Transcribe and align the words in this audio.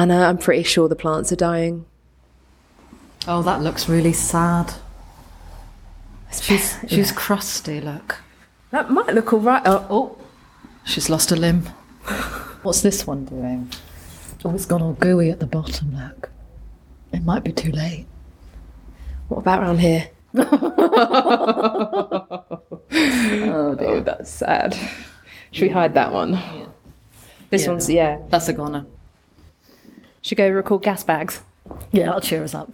Anna, 0.00 0.22
I'm 0.22 0.38
pretty 0.38 0.62
sure 0.62 0.88
the 0.88 0.96
plants 0.96 1.30
are 1.30 1.36
dying. 1.36 1.84
Oh, 3.28 3.42
that 3.42 3.60
looks 3.60 3.86
really 3.86 4.14
sad. 4.14 4.72
She's 6.32 6.78
she's 6.88 7.12
crusty. 7.12 7.82
Look. 7.82 8.18
That 8.70 8.90
might 8.90 9.12
look 9.14 9.32
all 9.34 9.40
right. 9.40 9.60
Oh, 9.66 9.86
Oh, 9.90 10.16
she's 10.84 11.10
lost 11.10 11.30
a 11.32 11.36
limb. 11.36 11.62
What's 12.62 12.80
this 12.80 13.06
one 13.06 13.26
doing? 13.26 13.68
Oh, 14.42 14.54
it's 14.54 14.64
gone 14.64 14.80
all 14.80 14.94
gooey 14.94 15.30
at 15.30 15.38
the 15.40 15.46
bottom. 15.46 15.94
Look. 15.94 16.30
It 17.12 17.22
might 17.22 17.44
be 17.44 17.52
too 17.52 17.72
late. 17.72 18.06
what 19.28 19.38
about 19.38 19.60
around 19.62 19.80
here? 19.80 20.08
Oh 22.92 23.76
Oh, 23.78 24.00
that's 24.00 24.30
sad. 24.30 24.74
Should 25.52 25.62
we 25.62 25.68
hide 25.68 25.94
that 25.94 26.12
one? 26.12 26.38
This 27.50 27.64
Yeah. 27.64 27.68
one's, 27.70 27.88
yeah. 27.90 28.18
That's 28.30 28.48
a 28.48 28.52
goner. 28.52 28.86
Should 30.22 30.36
go 30.36 30.48
record 30.50 30.82
GASBAGS. 30.82 31.40
Yeah, 31.92 32.06
that'll 32.06 32.20
cheer 32.20 32.44
us 32.44 32.54
up. 32.54 32.70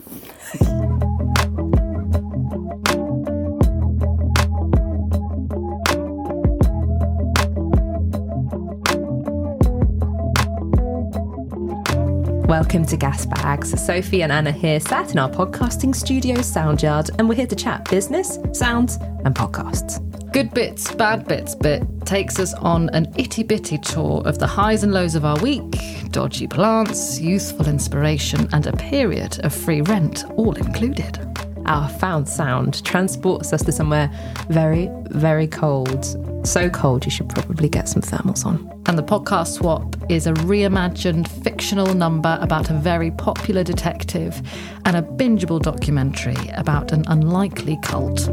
Welcome 12.48 12.84
to 12.86 12.96
GASBAGS. 12.96 13.78
Sophie 13.78 14.22
and 14.22 14.32
Anna 14.32 14.50
here, 14.50 14.80
sat 14.80 15.12
in 15.12 15.18
our 15.18 15.30
podcasting 15.30 15.94
studio 15.94 16.36
SOUNDYARD, 16.36 17.10
and 17.18 17.28
we're 17.28 17.36
here 17.36 17.46
to 17.46 17.56
chat 17.56 17.88
business, 17.88 18.38
sounds, 18.52 18.96
and 19.24 19.34
podcasts. 19.34 20.05
Good 20.36 20.52
bits, 20.52 20.94
bad 20.94 21.26
bits 21.26 21.54
bit 21.54 21.82
takes 22.04 22.38
us 22.38 22.52
on 22.52 22.90
an 22.90 23.10
itty 23.16 23.42
bitty 23.42 23.78
tour 23.78 24.20
of 24.26 24.38
the 24.38 24.46
highs 24.46 24.82
and 24.82 24.92
lows 24.92 25.14
of 25.14 25.24
our 25.24 25.40
week, 25.40 25.72
dodgy 26.10 26.46
plants, 26.46 27.18
youthful 27.18 27.66
inspiration, 27.66 28.46
and 28.52 28.66
a 28.66 28.76
period 28.76 29.40
of 29.44 29.54
free 29.54 29.80
rent, 29.80 30.26
all 30.32 30.52
included. 30.52 31.18
Our 31.64 31.88
found 31.88 32.28
sound 32.28 32.84
transports 32.84 33.54
us 33.54 33.62
to 33.64 33.72
somewhere 33.72 34.10
very, 34.50 34.90
very 35.08 35.46
cold. 35.46 36.04
So 36.46 36.68
cold, 36.68 37.06
you 37.06 37.10
should 37.10 37.30
probably 37.30 37.70
get 37.70 37.88
some 37.88 38.02
thermals 38.02 38.44
on. 38.44 38.70
And 38.84 38.98
the 38.98 39.02
podcast 39.02 39.54
swap 39.54 39.96
is 40.10 40.26
a 40.26 40.34
reimagined 40.34 41.28
fictional 41.44 41.94
number 41.94 42.36
about 42.42 42.68
a 42.68 42.74
very 42.74 43.10
popular 43.10 43.64
detective 43.64 44.42
and 44.84 44.98
a 44.98 45.02
bingeable 45.02 45.62
documentary 45.62 46.36
about 46.56 46.92
an 46.92 47.06
unlikely 47.08 47.78
cult. 47.82 48.28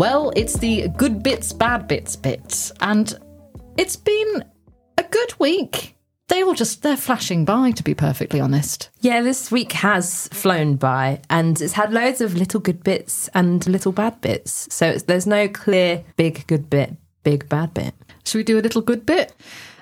Well, 0.00 0.32
it's 0.34 0.56
the 0.56 0.88
good 0.96 1.22
bits, 1.22 1.52
bad 1.52 1.86
bits 1.86 2.16
bits, 2.16 2.72
and 2.80 3.12
it's 3.76 3.96
been 3.96 4.42
a 4.96 5.02
good 5.02 5.38
week. 5.38 5.94
They 6.28 6.42
all 6.42 6.54
just, 6.54 6.82
they're 6.82 6.96
flashing 6.96 7.44
by, 7.44 7.72
to 7.72 7.82
be 7.82 7.92
perfectly 7.92 8.40
honest. 8.40 8.88
Yeah, 9.00 9.20
this 9.20 9.52
week 9.52 9.72
has 9.72 10.26
flown 10.28 10.76
by 10.76 11.20
and 11.28 11.60
it's 11.60 11.74
had 11.74 11.92
loads 11.92 12.22
of 12.22 12.34
little 12.34 12.60
good 12.60 12.82
bits 12.82 13.28
and 13.34 13.66
little 13.66 13.92
bad 13.92 14.22
bits. 14.22 14.74
So 14.74 14.86
it's, 14.86 15.02
there's 15.02 15.26
no 15.26 15.48
clear 15.48 16.02
big 16.16 16.46
good 16.46 16.70
bit, 16.70 16.96
big 17.22 17.46
bad 17.50 17.74
bit. 17.74 17.92
Should 18.24 18.38
we 18.38 18.44
do 18.44 18.58
a 18.58 18.62
little 18.62 18.80
good 18.80 19.04
bit? 19.04 19.34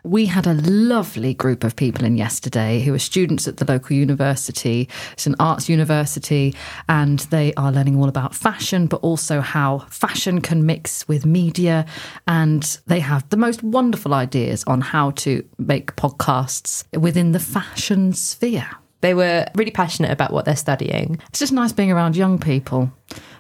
We 0.05 0.27
had 0.27 0.47
a 0.47 0.55
lovely 0.55 1.35
group 1.35 1.65
of 1.65 1.77
people 1.77 2.05
in 2.05 2.17
yesterday 2.17 2.81
who 2.81 2.95
are 2.95 2.99
students 2.99 3.49
at 3.49 3.57
the 3.57 3.65
local 3.65 3.97
university. 3.97 4.89
It's 5.13 5.27
an 5.27 5.37
arts 5.39 5.69
university, 5.69 6.55
and 6.89 7.21
they 7.31 7.53
are 7.55 7.73
learning 7.73 7.97
all 7.97 8.09
about 8.09 8.35
fashion, 8.35 8.87
but 8.87 9.01
also 9.03 9.41
how 9.41 9.81
fashion 9.91 10.41
can 10.41 10.67
mix 10.67 11.07
with 11.09 11.27
media. 11.27 11.87
And 12.27 12.63
they 12.87 13.01
have 13.01 13.29
the 13.31 13.37
most 13.37 13.63
wonderful 13.63 14.15
ideas 14.15 14.65
on 14.67 14.81
how 14.81 15.11
to 15.13 15.45
make 15.59 15.97
podcasts 15.97 16.85
within 16.99 17.33
the 17.33 17.41
fashion 17.41 18.13
sphere. 18.13 18.69
They 19.01 19.15
were 19.15 19.47
really 19.55 19.71
passionate 19.71 20.11
about 20.11 20.33
what 20.33 20.45
they're 20.45 20.57
studying. 20.57 21.21
It's 21.29 21.39
just 21.39 21.53
nice 21.53 21.73
being 21.73 21.93
around 21.93 22.17
young 22.17 22.39
people. 22.39 22.91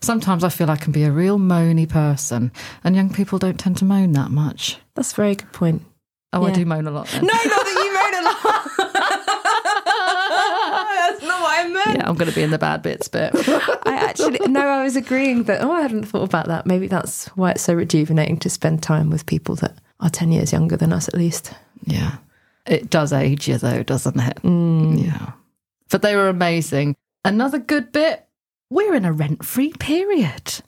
Sometimes 0.00 0.44
I 0.44 0.50
feel 0.50 0.70
I 0.70 0.76
can 0.76 0.92
be 0.92 1.02
a 1.02 1.10
real 1.10 1.38
moany 1.38 1.88
person, 1.88 2.52
and 2.84 2.94
young 2.94 3.12
people 3.12 3.38
don't 3.38 3.58
tend 3.58 3.76
to 3.78 3.84
moan 3.84 4.12
that 4.12 4.30
much. 4.30 4.78
That's 4.94 5.12
a 5.12 5.16
very 5.16 5.34
good 5.34 5.52
point. 5.52 5.82
Oh, 6.32 6.44
I 6.44 6.52
do 6.52 6.64
moan 6.66 6.86
a 6.86 6.90
lot. 6.90 7.06
Then. 7.08 7.22
No, 7.22 7.32
not 7.32 7.42
that 7.44 7.82
you 7.84 7.94
moan 7.94 8.14
a 8.20 8.24
lot. 8.28 8.88
That's 11.08 11.22
not 11.22 11.40
what 11.40 11.58
I 11.58 11.68
meant. 11.68 11.98
Yeah, 11.98 12.08
I'm 12.08 12.16
going 12.16 12.28
to 12.30 12.34
be 12.34 12.42
in 12.42 12.50
the 12.50 12.58
bad 12.58 12.82
bits, 12.82 13.08
but 13.08 13.32
I 13.86 13.94
actually 13.94 14.38
no, 14.46 14.60
I 14.60 14.82
was 14.84 14.96
agreeing 14.96 15.44
that 15.44 15.62
oh, 15.62 15.70
I 15.72 15.80
hadn't 15.82 16.04
thought 16.04 16.24
about 16.24 16.46
that. 16.48 16.66
Maybe 16.66 16.86
that's 16.86 17.28
why 17.28 17.52
it's 17.52 17.62
so 17.62 17.74
rejuvenating 17.74 18.38
to 18.40 18.50
spend 18.50 18.82
time 18.82 19.08
with 19.10 19.24
people 19.26 19.54
that 19.56 19.78
are 20.00 20.10
ten 20.10 20.30
years 20.30 20.52
younger 20.52 20.76
than 20.76 20.92
us, 20.92 21.08
at 21.08 21.14
least. 21.14 21.52
yeah, 21.84 22.16
it 22.66 22.90
does 22.90 23.12
age 23.12 23.48
you 23.48 23.56
though, 23.58 23.82
doesn't 23.82 24.20
it? 24.20 24.36
Mm. 24.42 25.04
Yeah, 25.06 25.32
but 25.90 26.02
they 26.02 26.14
were 26.14 26.28
amazing. 26.28 26.94
Another 27.24 27.58
good 27.58 27.90
bit. 27.90 28.26
We're 28.70 28.94
in 28.94 29.06
a 29.06 29.12
rent-free 29.12 29.72
period. 29.78 30.60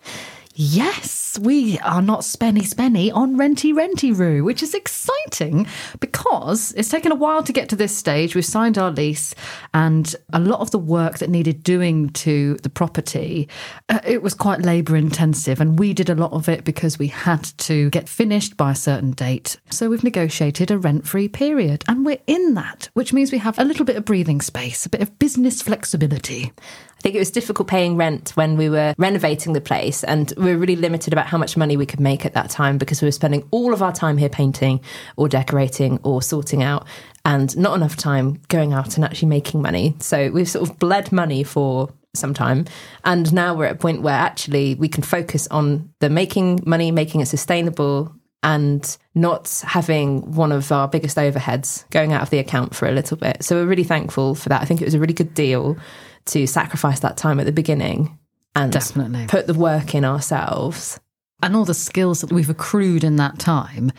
Yes, 0.62 1.38
we 1.40 1.78
are 1.78 2.02
not 2.02 2.20
spenny 2.20 2.68
spenny 2.68 3.10
on 3.10 3.38
renty 3.38 3.72
renty 3.72 4.12
roo, 4.12 4.44
which 4.44 4.62
is 4.62 4.74
exciting 4.74 5.66
because 6.00 6.74
it's 6.76 6.90
taken 6.90 7.12
a 7.12 7.14
while 7.14 7.42
to 7.44 7.52
get 7.54 7.70
to 7.70 7.76
this 7.76 7.96
stage. 7.96 8.34
We've 8.34 8.44
signed 8.44 8.76
our 8.76 8.90
lease, 8.90 9.34
and 9.72 10.14
a 10.34 10.38
lot 10.38 10.60
of 10.60 10.70
the 10.70 10.78
work 10.78 11.16
that 11.16 11.30
needed 11.30 11.62
doing 11.62 12.10
to 12.10 12.56
the 12.56 12.68
property, 12.68 13.48
uh, 13.88 14.00
it 14.06 14.22
was 14.22 14.34
quite 14.34 14.60
labour 14.60 14.96
intensive, 14.96 15.62
and 15.62 15.78
we 15.78 15.94
did 15.94 16.10
a 16.10 16.14
lot 16.14 16.32
of 16.32 16.46
it 16.46 16.62
because 16.64 16.98
we 16.98 17.06
had 17.06 17.42
to 17.42 17.88
get 17.88 18.06
finished 18.06 18.58
by 18.58 18.72
a 18.72 18.76
certain 18.76 19.12
date. 19.12 19.56
So 19.70 19.88
we've 19.88 20.04
negotiated 20.04 20.70
a 20.70 20.76
rent 20.76 21.08
free 21.08 21.28
period, 21.28 21.84
and 21.88 22.04
we're 22.04 22.20
in 22.26 22.52
that, 22.52 22.90
which 22.92 23.14
means 23.14 23.32
we 23.32 23.38
have 23.38 23.58
a 23.58 23.64
little 23.64 23.86
bit 23.86 23.96
of 23.96 24.04
breathing 24.04 24.42
space, 24.42 24.84
a 24.84 24.90
bit 24.90 25.00
of 25.00 25.18
business 25.18 25.62
flexibility. 25.62 26.52
I 27.00 27.02
think 27.02 27.14
it 27.14 27.18
was 27.18 27.30
difficult 27.30 27.66
paying 27.66 27.96
rent 27.96 28.32
when 28.34 28.58
we 28.58 28.68
were 28.68 28.94
renovating 28.98 29.54
the 29.54 29.60
place, 29.62 30.04
and 30.04 30.34
we 30.36 30.52
were 30.52 30.58
really 30.58 30.76
limited 30.76 31.14
about 31.14 31.24
how 31.24 31.38
much 31.38 31.56
money 31.56 31.78
we 31.78 31.86
could 31.86 31.98
make 31.98 32.26
at 32.26 32.34
that 32.34 32.50
time 32.50 32.76
because 32.76 33.00
we 33.00 33.06
were 33.06 33.12
spending 33.12 33.48
all 33.52 33.72
of 33.72 33.82
our 33.82 33.90
time 33.90 34.18
here 34.18 34.28
painting 34.28 34.82
or 35.16 35.26
decorating 35.26 35.98
or 36.02 36.20
sorting 36.20 36.62
out, 36.62 36.86
and 37.24 37.56
not 37.56 37.74
enough 37.74 37.96
time 37.96 38.38
going 38.48 38.74
out 38.74 38.96
and 38.96 39.04
actually 39.06 39.28
making 39.28 39.62
money. 39.62 39.96
So 40.00 40.30
we've 40.30 40.46
sort 40.46 40.68
of 40.68 40.78
bled 40.78 41.10
money 41.10 41.42
for 41.42 41.88
some 42.12 42.34
time, 42.34 42.66
and 43.02 43.32
now 43.32 43.54
we're 43.54 43.64
at 43.64 43.76
a 43.76 43.78
point 43.78 44.02
where 44.02 44.12
actually 44.12 44.74
we 44.74 44.88
can 44.88 45.02
focus 45.02 45.48
on 45.48 45.94
the 46.00 46.10
making 46.10 46.60
money, 46.66 46.90
making 46.90 47.22
it 47.22 47.26
sustainable. 47.26 48.14
And 48.42 48.96
not 49.14 49.62
having 49.66 50.32
one 50.32 50.50
of 50.50 50.72
our 50.72 50.88
biggest 50.88 51.18
overheads 51.18 51.84
going 51.90 52.14
out 52.14 52.22
of 52.22 52.30
the 52.30 52.38
account 52.38 52.74
for 52.74 52.88
a 52.88 52.90
little 52.90 53.18
bit. 53.18 53.44
So 53.44 53.56
we're 53.56 53.66
really 53.66 53.84
thankful 53.84 54.34
for 54.34 54.48
that. 54.48 54.62
I 54.62 54.64
think 54.64 54.80
it 54.80 54.86
was 54.86 54.94
a 54.94 54.98
really 54.98 55.12
good 55.12 55.34
deal 55.34 55.76
to 56.26 56.46
sacrifice 56.46 57.00
that 57.00 57.16
time 57.16 57.40
at 57.40 57.46
the 57.46 57.52
beginning 57.52 58.18
and 58.54 58.72
Definitely. 58.72 59.26
put 59.26 59.46
the 59.46 59.54
work 59.54 59.94
in 59.94 60.04
ourselves. 60.04 61.00
And 61.42 61.56
all 61.56 61.64
the 61.64 61.74
skills 61.74 62.20
that 62.20 62.32
we've 62.32 62.50
accrued 62.50 63.02
in 63.02 63.16
that 63.16 63.38
time, 63.38 63.92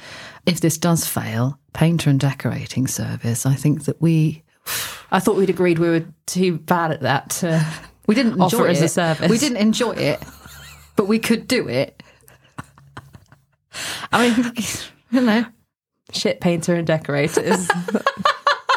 if 0.45 0.61
this 0.61 0.77
does 0.77 1.07
fail, 1.07 1.59
painter 1.73 2.09
and 2.09 2.19
decorating 2.19 2.85
service, 2.85 3.45
I 3.45 3.55
think 3.55 3.85
that 3.85 3.99
we 4.01 4.43
I 5.11 5.19
thought 5.19 5.37
we'd 5.37 5.49
agreed 5.49 5.79
we 5.79 5.89
were 5.89 6.05
too 6.27 6.57
bad 6.59 6.91
at 6.91 7.01
that 7.01 7.29
to 7.31 7.65
we 8.07 8.15
didn't 8.15 8.33
enjoy 8.33 8.45
offer 8.45 8.67
it 8.67 8.71
as 8.71 8.81
a 8.81 8.87
service. 8.87 9.29
We 9.29 9.37
didn't 9.37 9.57
enjoy 9.57 9.91
it, 9.93 10.21
but 10.95 11.07
we 11.07 11.19
could 11.19 11.47
do 11.47 11.67
it. 11.67 12.03
I 14.11 14.29
mean, 14.29 14.53
you 15.11 15.21
know, 15.21 15.45
shit 16.11 16.41
painter 16.41 16.75
and 16.75 16.85
decorators. 16.85 17.67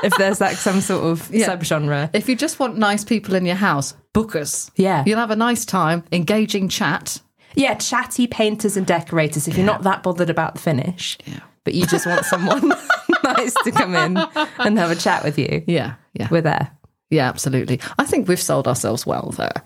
if 0.05 0.13
there's 0.19 0.41
like 0.41 0.57
some 0.57 0.81
sort 0.81 1.05
of 1.05 1.31
Yeah. 1.35 1.49
subgenre. 1.49 2.11
if 2.13 2.29
you 2.29 2.37
just 2.37 2.59
want 2.61 2.77
nice 2.79 3.05
people 3.05 3.35
in 3.35 3.45
your 3.47 3.57
house, 3.57 3.95
book 4.13 4.37
us. 4.37 4.71
Yeah. 4.77 5.03
You'll 5.07 5.19
have 5.19 5.31
a 5.31 5.37
nice 5.37 5.65
time, 5.65 6.05
engaging 6.13 6.69
chat. 6.69 7.21
Yeah, 7.57 7.75
chatty 7.75 8.27
painters 8.27 8.77
and 8.77 8.87
decorators 8.87 9.47
if 9.49 9.57
you're 9.57 9.67
not 9.67 9.83
that 9.85 10.03
bothered 10.03 10.31
about 10.31 10.55
the 10.55 10.61
finish. 10.61 11.17
Yeah. 11.25 11.41
But 11.65 11.75
you 11.75 11.87
just 11.87 12.07
want 12.07 12.25
someone 12.27 12.69
nice 13.25 13.55
to 13.65 13.71
come 13.71 13.95
in 13.95 14.17
and 14.59 14.79
have 14.79 14.91
a 14.91 14.97
chat 14.97 15.25
with 15.25 15.39
you. 15.39 15.63
Yeah, 15.67 15.95
yeah. 16.15 16.29
We're 16.31 16.43
there. 16.43 16.71
Yeah, 17.11 17.29
absolutely. 17.29 17.81
I 17.99 18.05
think 18.05 18.27
we've 18.29 18.41
sold 18.41 18.67
ourselves 18.67 19.07
well 19.07 19.33
there. 19.37 19.63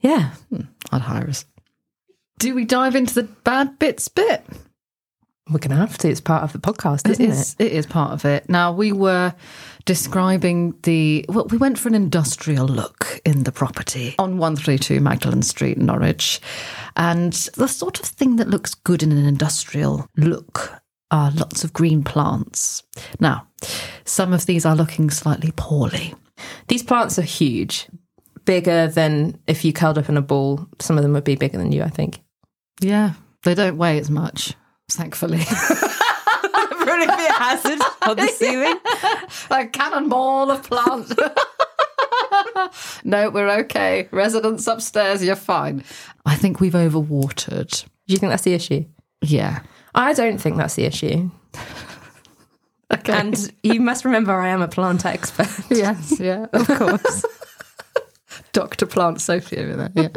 Yeah. 0.00 0.30
Hmm, 0.50 0.62
I'd 0.92 1.00
hire 1.02 1.28
us. 1.28 1.44
Do 2.38 2.54
we 2.54 2.64
dive 2.64 2.94
into 2.94 3.14
the 3.14 3.24
bad 3.24 3.78
bits 3.78 4.08
bit? 4.08 4.44
We're 5.50 5.58
going 5.58 5.72
to 5.72 5.76
have 5.76 5.98
to. 5.98 6.08
It's 6.08 6.22
part 6.22 6.42
of 6.42 6.52
the 6.52 6.58
podcast, 6.58 7.08
isn't 7.10 7.22
It 7.24 7.28
it? 7.28 7.32
is, 7.32 7.56
it 7.58 7.72
is 7.72 7.84
part 7.86 8.12
of 8.12 8.24
it. 8.24 8.48
Now, 8.48 8.72
we 8.72 8.92
were 8.92 9.34
describing 9.84 10.74
the, 10.84 11.26
well, 11.28 11.46
we 11.50 11.58
went 11.58 11.78
for 11.78 11.88
an 11.88 11.94
industrial 11.94 12.66
look 12.66 13.20
in 13.26 13.44
the 13.44 13.52
property 13.52 14.14
on 14.18 14.38
132 14.38 15.00
Magdalen 15.00 15.42
Street, 15.42 15.76
Norwich. 15.76 16.40
And 16.96 17.34
the 17.56 17.68
sort 17.68 18.00
of 18.00 18.06
thing 18.06 18.36
that 18.36 18.48
looks 18.48 18.74
good 18.74 19.02
in 19.02 19.12
an 19.12 19.26
industrial 19.26 20.08
look 20.16 20.80
are 21.10 21.30
lots 21.32 21.62
of 21.62 21.74
green 21.74 22.02
plants. 22.02 22.82
Now, 23.20 23.46
some 24.06 24.32
of 24.32 24.46
these 24.46 24.64
are 24.64 24.74
looking 24.74 25.10
slightly 25.10 25.52
poorly. 25.56 26.14
These 26.68 26.82
plants 26.84 27.18
are 27.18 27.22
huge, 27.22 27.86
bigger 28.46 28.88
than 28.88 29.38
if 29.46 29.62
you 29.62 29.74
curled 29.74 29.98
up 29.98 30.08
in 30.08 30.16
a 30.16 30.22
ball. 30.22 30.66
Some 30.80 30.96
of 30.96 31.02
them 31.02 31.12
would 31.12 31.24
be 31.24 31.36
bigger 31.36 31.58
than 31.58 31.70
you, 31.70 31.82
I 31.82 31.90
think. 31.90 32.20
Yeah, 32.80 33.12
they 33.42 33.54
don't 33.54 33.76
weigh 33.76 33.98
as 33.98 34.10
much, 34.10 34.54
thankfully. 34.90 35.44
Probably 35.44 37.06
be 37.06 37.26
a 37.26 37.32
hazard 37.32 37.80
on 38.02 38.16
the 38.16 38.28
ceiling. 38.28 38.78
a 39.50 39.66
cannonball 39.66 40.50
of 40.50 40.62
plant. 40.62 41.12
no, 43.04 43.30
we're 43.30 43.50
okay. 43.60 44.08
Residents 44.10 44.66
upstairs, 44.66 45.24
you're 45.24 45.36
fine. 45.36 45.82
I 46.26 46.36
think 46.36 46.60
we've 46.60 46.72
overwatered. 46.74 47.84
Do 47.84 48.12
you 48.12 48.18
think 48.18 48.30
that's 48.30 48.42
the 48.44 48.54
issue? 48.54 48.84
Yeah. 49.22 49.60
I 49.94 50.12
don't 50.12 50.38
think 50.38 50.56
that's 50.56 50.74
the 50.74 50.84
issue. 50.84 51.30
Okay. 52.92 53.12
And 53.12 53.52
you 53.62 53.80
must 53.80 54.04
remember 54.04 54.32
I 54.32 54.48
am 54.48 54.60
a 54.62 54.68
plant 54.68 55.06
expert. 55.06 55.48
yes, 55.70 56.20
yeah, 56.20 56.46
of 56.52 56.66
course. 56.66 57.24
Dr. 58.52 58.86
Plant 58.86 59.20
Sophie 59.20 59.58
over 59.58 59.88
there. 59.88 59.92
Yeah. 59.94 60.08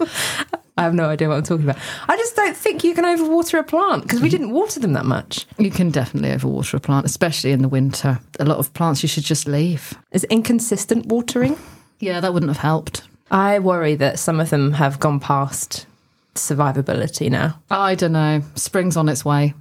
I 0.77 0.83
have 0.83 0.94
no 0.94 1.06
idea 1.09 1.27
what 1.27 1.38
I'm 1.38 1.44
talking 1.44 1.65
about. 1.65 1.81
I 2.07 2.15
just 2.18 2.35
don't 2.35 2.56
think 2.56 2.83
you 2.83 2.94
can 2.94 3.03
overwater 3.03 3.59
a 3.59 3.63
plant 3.63 4.03
because 4.03 4.21
we 4.21 4.29
mm-hmm. 4.29 4.38
didn't 4.38 4.53
water 4.53 4.79
them 4.79 4.94
that 4.94 5.06
much. 5.06 5.47
You 5.57 5.71
can 5.71 5.89
definitely 5.89 6.29
overwater 6.29 6.75
a 6.75 6.79
plant, 6.79 7.06
especially 7.06 7.51
in 7.51 7.62
the 7.62 7.68
winter. 7.68 8.19
A 8.39 8.45
lot 8.45 8.59
of 8.59 8.74
plants 8.74 9.01
you 9.01 9.09
should 9.09 9.24
just 9.24 9.47
leave. 9.47 9.94
Is 10.12 10.24
inconsistent 10.25 11.07
watering? 11.07 11.57
Yeah, 12.00 12.19
that 12.19 12.33
wouldn't 12.33 12.51
have 12.51 12.62
helped. 12.62 13.01
I 13.31 13.59
worry 13.59 13.95
that 13.95 14.19
some 14.19 14.39
of 14.39 14.51
them 14.51 14.74
have 14.74 15.00
gone 15.00 15.19
past 15.19 15.88
survivability 16.35 17.29
now. 17.29 17.59
I 17.69 17.95
don't 17.95 18.12
know. 18.12 18.44
Spring's 18.56 18.95
on 18.95 19.09
its 19.09 19.25
way. 19.25 19.53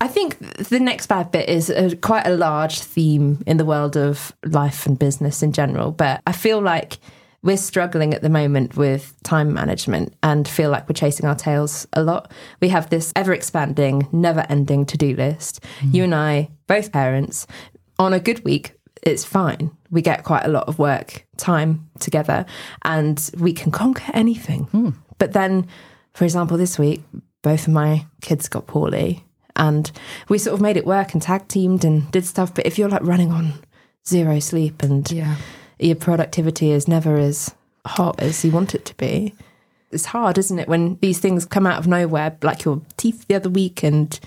I 0.00 0.08
think 0.08 0.38
the 0.56 0.80
next 0.80 1.06
bad 1.06 1.30
bit 1.30 1.48
is 1.48 1.70
a, 1.70 1.96
quite 1.96 2.26
a 2.26 2.36
large 2.36 2.80
theme 2.80 3.42
in 3.46 3.56
the 3.56 3.64
world 3.64 3.96
of 3.96 4.34
life 4.44 4.84
and 4.84 4.98
business 4.98 5.42
in 5.42 5.52
general, 5.52 5.90
but 5.90 6.20
I 6.26 6.32
feel 6.32 6.60
like 6.60 6.98
we're 7.42 7.56
struggling 7.56 8.14
at 8.14 8.22
the 8.22 8.28
moment 8.28 8.76
with 8.76 9.14
time 9.22 9.52
management 9.52 10.14
and 10.22 10.46
feel 10.48 10.70
like 10.70 10.88
we're 10.88 10.94
chasing 10.94 11.26
our 11.26 11.34
tails 11.34 11.86
a 11.92 12.02
lot. 12.02 12.32
We 12.60 12.68
have 12.68 12.90
this 12.90 13.12
ever 13.14 13.32
expanding, 13.32 14.08
never 14.12 14.44
ending 14.48 14.86
to 14.86 14.96
do 14.96 15.14
list. 15.14 15.62
Mm. 15.80 15.94
You 15.94 16.04
and 16.04 16.14
I, 16.14 16.50
both 16.66 16.92
parents, 16.92 17.46
on 17.98 18.12
a 18.12 18.20
good 18.20 18.44
week, 18.44 18.72
it's 19.02 19.24
fine. 19.24 19.70
We 19.90 20.02
get 20.02 20.24
quite 20.24 20.44
a 20.44 20.48
lot 20.48 20.66
of 20.68 20.78
work 20.78 21.24
time 21.36 21.88
together 22.00 22.44
and 22.82 23.30
we 23.38 23.52
can 23.52 23.70
conquer 23.70 24.10
anything. 24.12 24.64
Hmm. 24.64 24.90
But 25.18 25.32
then, 25.32 25.68
for 26.12 26.24
example, 26.24 26.56
this 26.56 26.78
week, 26.78 27.02
both 27.42 27.68
of 27.68 27.72
my 27.72 28.06
kids 28.20 28.48
got 28.48 28.66
poorly 28.66 29.24
and 29.54 29.90
we 30.28 30.38
sort 30.38 30.54
of 30.54 30.60
made 30.60 30.76
it 30.76 30.84
work 30.84 31.12
and 31.12 31.22
tag 31.22 31.46
teamed 31.46 31.84
and 31.84 32.10
did 32.10 32.26
stuff. 32.26 32.52
But 32.52 32.66
if 32.66 32.78
you're 32.78 32.88
like 32.88 33.04
running 33.04 33.30
on 33.30 33.54
zero 34.06 34.40
sleep 34.40 34.82
and 34.82 35.08
Yeah. 35.10 35.36
Your 35.78 35.96
productivity 35.96 36.70
is 36.70 36.88
never 36.88 37.16
as 37.16 37.54
hot 37.84 38.20
as 38.20 38.44
you 38.44 38.50
want 38.50 38.74
it 38.74 38.84
to 38.86 38.94
be. 38.96 39.34
It's 39.90 40.06
hard, 40.06 40.38
isn't 40.38 40.58
it, 40.58 40.68
when 40.68 40.98
these 41.00 41.18
things 41.20 41.44
come 41.44 41.66
out 41.66 41.78
of 41.78 41.86
nowhere, 41.86 42.36
like 42.42 42.64
your 42.64 42.82
teeth 42.96 43.26
the 43.28 43.36
other 43.36 43.48
week, 43.48 43.82
and 43.82 44.18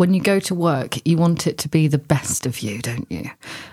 When 0.00 0.14
you 0.14 0.22
go 0.22 0.40
to 0.40 0.54
work, 0.54 0.96
you 1.06 1.18
want 1.18 1.46
it 1.46 1.58
to 1.58 1.68
be 1.68 1.86
the 1.86 1.98
best 1.98 2.46
of 2.46 2.60
you, 2.60 2.78
don't 2.78 3.06
you? 3.12 3.30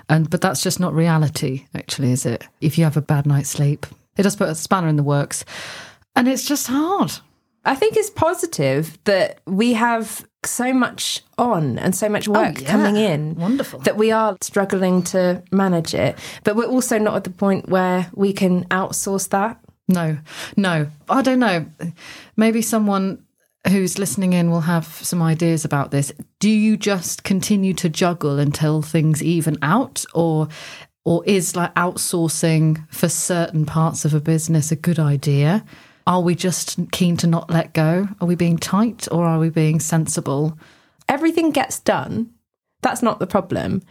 And 0.10 0.30
but 0.30 0.42
that's 0.42 0.62
just 0.62 0.78
not 0.78 0.94
reality, 0.94 1.66
actually, 1.74 2.12
is 2.12 2.26
it? 2.26 2.46
If 2.60 2.78
you 2.78 2.84
have 2.84 2.98
a 2.98 3.02
bad 3.02 3.26
night's 3.26 3.48
sleep, 3.48 3.86
it 4.18 4.24
does 4.24 4.36
put 4.36 4.50
a 4.50 4.56
spanner 4.56 4.90
in 4.90 4.98
the 4.98 5.04
works, 5.04 5.46
and 6.18 6.28
it's 6.28 6.46
just 6.46 6.68
hard. 6.68 7.14
I 7.64 7.76
think 7.76 7.96
it's 7.96 8.10
positive 8.10 9.00
that 9.06 9.40
we 9.46 9.72
have 9.72 10.28
so 10.50 10.74
much 10.74 11.24
on 11.38 11.78
and 11.80 11.96
so 11.96 12.10
much 12.10 12.28
oh, 12.28 12.34
work 12.34 12.62
yeah. 12.62 12.72
coming 12.72 12.96
in. 12.96 13.36
Wonderful. 13.36 13.80
That 13.80 13.98
we 13.98 14.12
are 14.12 14.38
struggling 14.42 15.04
to 15.04 15.44
manage 15.52 15.94
it. 15.94 16.18
But 16.44 16.56
we're 16.56 16.66
also 16.66 16.98
not 16.98 17.16
at 17.16 17.24
the 17.24 17.30
point 17.30 17.70
where 17.70 18.10
we 18.14 18.34
can 18.34 18.66
outsource 18.66 19.30
that. 19.30 19.60
No, 19.88 20.18
no, 20.58 20.88
I 21.10 21.22
don't 21.22 21.40
know. 21.40 21.66
Maybe 22.36 22.62
someone 22.62 23.24
who's 23.70 23.98
listening 23.98 24.34
in 24.34 24.52
will 24.52 24.62
have 24.62 24.86
some 24.86 25.22
ideas 25.22 25.66
about 25.66 25.92
this. 25.92 26.12
Do 26.40 26.50
you 26.50 26.78
just 26.78 27.24
continue 27.24 27.74
to 27.76 27.90
juggle 27.90 28.40
until 28.40 28.82
things 28.82 29.24
even 29.24 29.58
out, 29.62 30.06
or 30.14 30.50
or 31.06 31.24
is 31.26 31.56
like 31.56 31.74
outsourcing 31.76 32.86
for 32.92 33.08
certain 33.08 33.66
parts 33.66 34.04
of 34.04 34.14
a 34.14 34.20
business 34.20 34.72
a 34.72 34.76
good 34.76 35.00
idea? 35.00 35.64
Are 36.08 36.22
we 36.22 36.34
just 36.34 36.80
keen 36.92 37.18
to 37.18 37.28
not 37.28 37.52
let 37.52 37.74
go? 37.74 38.08
Are 38.20 38.28
we 38.28 38.34
being 38.36 38.58
tight, 38.58 39.08
or 39.12 39.26
are 39.26 39.38
we 39.38 39.50
being 39.52 39.80
sensible? 39.80 40.58
everything 41.10 41.52
gets 41.52 41.80
done. 41.80 42.32
That's 42.82 43.02
not 43.02 43.20
the 43.20 43.28
problem. 43.28 43.82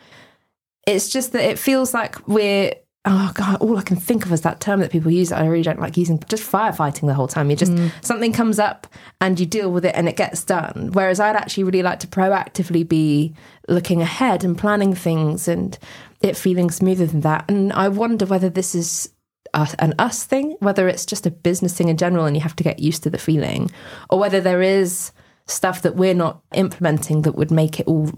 It's 0.87 1.09
just 1.09 1.33
that 1.33 1.49
it 1.49 1.59
feels 1.59 1.93
like 1.93 2.27
we're 2.29 2.75
oh 3.09 3.31
god, 3.35 3.61
all 3.61 3.79
I 3.79 3.83
can 3.83 3.97
think 3.97 4.27
of 4.27 4.33
is 4.33 4.41
that 4.41 4.61
term 4.61 4.81
that 4.81 4.91
people 4.91 5.13
use 5.13 5.29
that 5.29 5.41
I 5.41 5.47
really 5.47 5.63
don't 5.63 5.81
like 5.81 5.97
using. 5.97 6.21
Just 6.29 6.51
firefighting 6.51 7.07
the 7.07 7.15
whole 7.15 7.29
time. 7.29 7.51
You 7.51 7.57
just 7.57 7.73
mm. 7.73 7.93
something 8.05 8.33
comes 8.33 8.59
up 8.59 8.87
and 9.21 9.39
you 9.39 9.47
deal 9.47 9.71
with 9.71 9.85
it 9.85 9.95
and 9.95 10.09
it 10.09 10.17
gets 10.17 10.43
done. 10.43 10.91
Whereas 10.93 11.21
I'd 11.21 11.37
actually 11.37 11.65
really 11.65 11.83
like 11.83 12.01
to 12.01 12.09
proactively 12.09 12.89
be 12.89 13.35
looking 13.69 14.03
ahead 14.03 14.43
and 14.43 14.59
planning 14.59 14.95
things 14.95 15.47
and 15.47 15.79
it 16.21 16.37
feeling 16.37 16.71
smoother 16.71 17.07
than 17.07 17.21
that. 17.21 17.45
And 17.49 17.73
I 17.73 17.89
wonder 17.89 18.27
whether 18.27 18.49
this 18.49 18.75
is 18.75 19.09
us, 19.57 19.75
an 19.79 19.95
us 19.99 20.25
thing, 20.25 20.57
whether 20.61 20.87
it's 20.89 21.05
just 21.07 21.27
a 21.27 21.31
business 21.31 21.75
thing 21.77 21.89
in 21.89 21.97
general 21.97 22.25
and 22.27 22.37
you 22.37 22.43
have 22.43 22.57
to 22.57 22.63
get 22.65 22.79
used 22.79 23.03
to 23.03 23.11
the 23.11 23.19
feeling, 23.19 23.71
or 24.11 24.19
whether 24.19 24.41
there 24.41 24.63
is 24.63 25.11
stuff 25.47 25.83
that 25.83 25.97
we're 25.97 26.15
not 26.15 26.43
implementing 26.55 27.23
that 27.23 27.35
would 27.37 27.51
make 27.51 27.81
it 27.81 27.87
all 27.87 28.11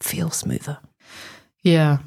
feel 0.00 0.30
smoother. 0.30 0.78
Yeah. 1.62 1.98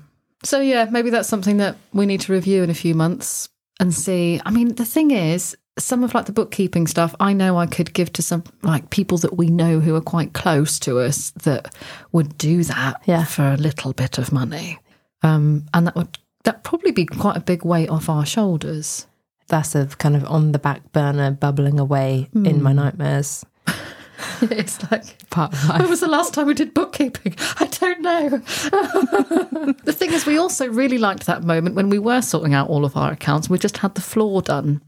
So 0.44 0.60
yeah, 0.62 0.86
maybe 0.92 1.10
that's 1.10 1.28
something 1.30 1.58
that 1.58 1.76
we 1.94 2.06
need 2.06 2.22
to 2.22 2.34
review 2.34 2.64
in 2.64 2.70
a 2.70 2.74
few 2.76 2.94
months 2.94 3.50
and 3.80 3.94
see. 3.94 4.40
I 4.46 4.52
mean, 4.52 4.76
the 4.76 4.86
thing 4.86 5.12
is, 5.12 5.56
some 5.80 6.04
of 6.04 6.14
like 6.16 6.26
the 6.26 6.32
bookkeeping 6.32 6.88
stuff, 6.88 7.14
I 7.20 7.34
know 7.34 7.58
I 7.58 7.68
could 7.68 7.94
give 7.94 8.12
to 8.14 8.22
some 8.22 8.44
like 8.64 8.90
people 8.90 9.18
that 9.20 9.38
we 9.38 9.48
know 9.48 9.80
who 9.80 9.96
are 9.96 10.02
quite 10.02 10.34
close 10.34 10.80
to 10.80 11.00
us 11.00 11.32
that 11.44 11.74
would 12.12 12.38
do 12.38 12.64
that 12.64 13.02
Yeah. 13.06 13.26
for 13.26 13.48
a 13.54 13.58
little 13.58 13.94
bit 13.94 14.18
of 14.18 14.32
money. 14.32 14.80
Um, 15.24 15.66
and 15.74 15.86
that 15.88 15.96
would 15.96 16.18
that 16.48 16.64
probably 16.64 16.92
be 16.92 17.06
quite 17.06 17.36
a 17.36 17.42
big 17.42 17.66
weight 17.66 17.90
off 17.90 18.08
our 18.08 18.26
shoulders. 18.26 19.06
That's 19.48 19.76
a 19.76 19.86
kind 19.88 20.16
of 20.16 20.24
on 20.24 20.54
the 20.54 20.60
back 20.60 20.94
burner, 20.94 21.32
bubbling 21.32 21.78
away 21.78 22.30
in 22.34 22.64
my 22.64 22.72
nightmares. 22.72 23.46
it's 24.42 24.90
like 24.90 25.28
Part 25.30 25.52
of 25.52 25.68
life. 25.68 25.82
When 25.82 25.90
was 25.90 26.00
the 26.00 26.08
last 26.08 26.34
time 26.34 26.48
we 26.48 26.54
did 26.54 26.74
bookkeeping? 26.74 27.36
I 27.60 27.66
don't 27.66 28.02
know. 28.02 28.30
the 29.84 29.94
thing 29.94 30.14
is, 30.14 30.26
we 30.26 30.38
also 30.38 30.70
really 30.70 30.98
liked 30.98 31.26
that 31.26 31.44
moment 31.44 31.76
when 31.76 31.90
we 31.90 32.00
were 32.00 32.22
sorting 32.22 32.54
out 32.54 32.70
all 32.70 32.86
of 32.86 32.96
our 32.96 33.12
accounts. 33.12 33.50
We 33.50 33.60
just 33.60 33.78
had 33.78 33.96
the 33.96 34.02
floor 34.02 34.42
done. 34.42 34.82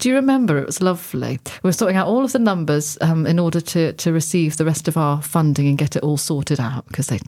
Do 0.00 0.08
you 0.08 0.16
remember? 0.16 0.58
It 0.58 0.66
was 0.66 0.82
lovely. 0.82 1.38
We 1.62 1.68
were 1.68 1.72
sorting 1.72 1.96
out 1.96 2.08
all 2.08 2.24
of 2.24 2.32
the 2.32 2.40
numbers 2.40 2.98
um, 3.00 3.24
in 3.24 3.38
order 3.38 3.60
to 3.60 3.92
to 3.92 4.12
receive 4.12 4.56
the 4.56 4.64
rest 4.64 4.88
of 4.88 4.96
our 4.96 5.22
funding 5.22 5.68
and 5.68 5.78
get 5.78 5.94
it 5.94 6.02
all 6.02 6.16
sorted 6.16 6.58
out 6.58 6.88
because 6.88 7.06
they 7.06 7.20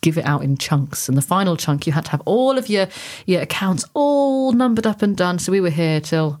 give 0.00 0.18
it 0.18 0.24
out 0.24 0.42
in 0.42 0.56
chunks. 0.56 1.08
And 1.08 1.16
the 1.16 1.22
final 1.22 1.56
chunk, 1.56 1.86
you 1.86 1.92
had 1.92 2.04
to 2.06 2.10
have 2.12 2.22
all 2.24 2.58
of 2.58 2.68
your 2.68 2.88
your 3.26 3.42
accounts 3.42 3.84
all 3.94 4.52
numbered 4.52 4.86
up 4.86 5.02
and 5.02 5.16
done. 5.16 5.38
So 5.38 5.52
we 5.52 5.60
were 5.60 5.70
here 5.70 6.00
till 6.00 6.40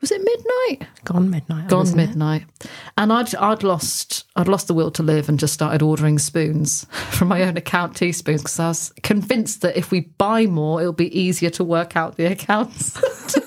was 0.00 0.12
it 0.12 0.20
midnight? 0.22 0.88
Gone 1.04 1.30
midnight. 1.30 1.68
gone 1.68 1.78
wasn't 1.80 2.00
it? 2.00 2.08
midnight 2.08 2.44
and 2.98 3.12
i'd 3.12 3.34
i'd 3.36 3.62
lost 3.62 4.24
i'd 4.36 4.48
lost 4.48 4.66
the 4.66 4.74
will 4.74 4.90
to 4.90 5.02
live 5.02 5.28
and 5.28 5.38
just 5.38 5.54
started 5.54 5.80
ordering 5.82 6.18
spoons 6.18 6.84
from 7.10 7.28
my 7.28 7.42
own 7.42 7.56
account 7.56 7.96
teaspoons 7.96 8.42
because 8.42 8.58
i 8.60 8.68
was 8.68 8.92
convinced 9.02 9.62
that 9.62 9.76
if 9.76 9.90
we 9.90 10.00
buy 10.00 10.44
more 10.46 10.80
it'll 10.80 10.92
be 10.92 11.18
easier 11.18 11.50
to 11.50 11.64
work 11.64 11.96
out 11.96 12.16
the 12.16 12.26
accounts 12.26 12.98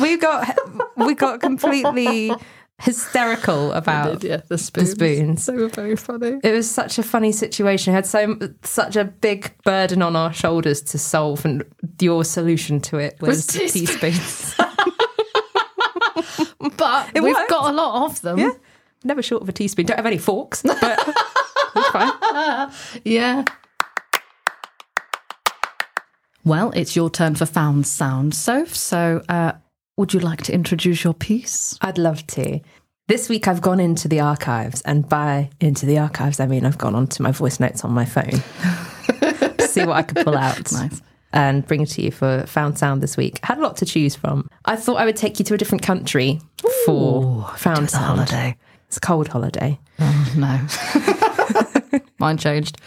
We 0.00 0.16
got 0.16 0.56
we 0.96 1.14
got 1.14 1.40
completely 1.40 2.32
hysterical 2.80 3.72
about 3.72 4.22
yeah 4.22 4.40
the 4.48 4.56
spoons. 4.56 4.92
spoons. 4.92 5.46
they 5.46 5.54
were 5.54 5.68
very 5.68 5.96
funny 5.96 6.38
it 6.44 6.52
was 6.52 6.70
such 6.70 6.96
a 6.98 7.02
funny 7.02 7.32
situation. 7.32 7.92
We 7.92 7.96
had 7.96 8.06
so 8.06 8.38
such 8.62 8.94
a 8.96 9.04
big 9.04 9.52
burden 9.64 10.00
on 10.02 10.14
our 10.14 10.32
shoulders 10.32 10.80
to 10.82 10.98
solve, 10.98 11.44
and 11.44 11.64
your 12.00 12.22
solution 12.24 12.80
to 12.82 12.98
it 12.98 13.20
was, 13.20 13.46
Was 13.52 13.72
teaspoons. 13.72 14.54
but 16.76 17.10
It 17.14 17.22
we've 17.22 17.34
worked. 17.34 17.50
got 17.50 17.70
a 17.72 17.74
lot 17.74 18.04
of 18.10 18.20
them 18.22 18.38
yeah, 18.38 18.50
never 19.04 19.22
short 19.22 19.42
of 19.42 19.48
a 19.48 19.52
teaspoon. 19.52 19.86
Don't 19.86 19.96
have 19.96 20.06
any 20.06 20.18
forks, 20.18 20.62
but 20.62 21.14
yeah 23.04 23.44
well 26.44 26.70
it's 26.72 26.96
your 26.96 27.10
turn 27.10 27.34
for 27.34 27.46
found 27.46 27.86
sound 27.86 28.34
soph 28.34 28.74
so 28.74 29.22
uh, 29.28 29.52
would 29.98 30.14
you 30.14 30.20
like 30.20 30.42
to 30.44 30.52
introduce 30.54 31.04
your 31.04 31.12
piece 31.12 31.76
I'd 31.82 31.98
love 31.98 32.26
to. 32.28 32.60
This 33.08 33.28
week 33.28 33.48
I've 33.48 33.60
gone 33.60 33.80
into 33.80 34.06
the 34.06 34.20
archives, 34.20 34.80
and 34.82 35.08
by 35.08 35.50
into 35.60 35.86
the 35.86 35.98
archives 35.98 36.40
I 36.40 36.46
mean 36.46 36.64
I've 36.64 36.78
gone 36.78 36.94
onto 36.94 37.22
my 37.22 37.32
voice 37.32 37.58
notes 37.60 37.84
on 37.84 37.92
my 37.92 38.04
phone 38.04 38.30
to 38.30 39.68
see 39.68 39.84
what 39.84 39.96
I 39.96 40.02
could 40.02 40.24
pull 40.24 40.36
out. 40.36 40.72
Nice. 40.72 41.02
And 41.30 41.66
bring 41.66 41.82
it 41.82 41.90
to 41.90 42.00
you 42.02 42.10
for 42.10 42.46
Found 42.46 42.78
Sound 42.78 43.02
this 43.02 43.18
week. 43.18 43.38
Had 43.44 43.58
a 43.58 43.60
lot 43.60 43.76
to 43.78 43.84
choose 43.84 44.16
from. 44.16 44.48
I 44.64 44.76
thought 44.76 44.94
I 44.94 45.04
would 45.04 45.16
take 45.16 45.38
you 45.38 45.44
to 45.44 45.54
a 45.54 45.58
different 45.58 45.82
country 45.82 46.40
for 46.86 47.46
Found 47.58 47.90
Sound. 47.90 48.04
holiday. 48.18 48.56
It's 48.86 48.96
a 48.96 49.00
cold 49.00 49.28
holiday. 49.28 49.78
Oh, 49.98 50.34
no. 50.38 51.24
Mine 52.18 52.36
changed. 52.36 52.78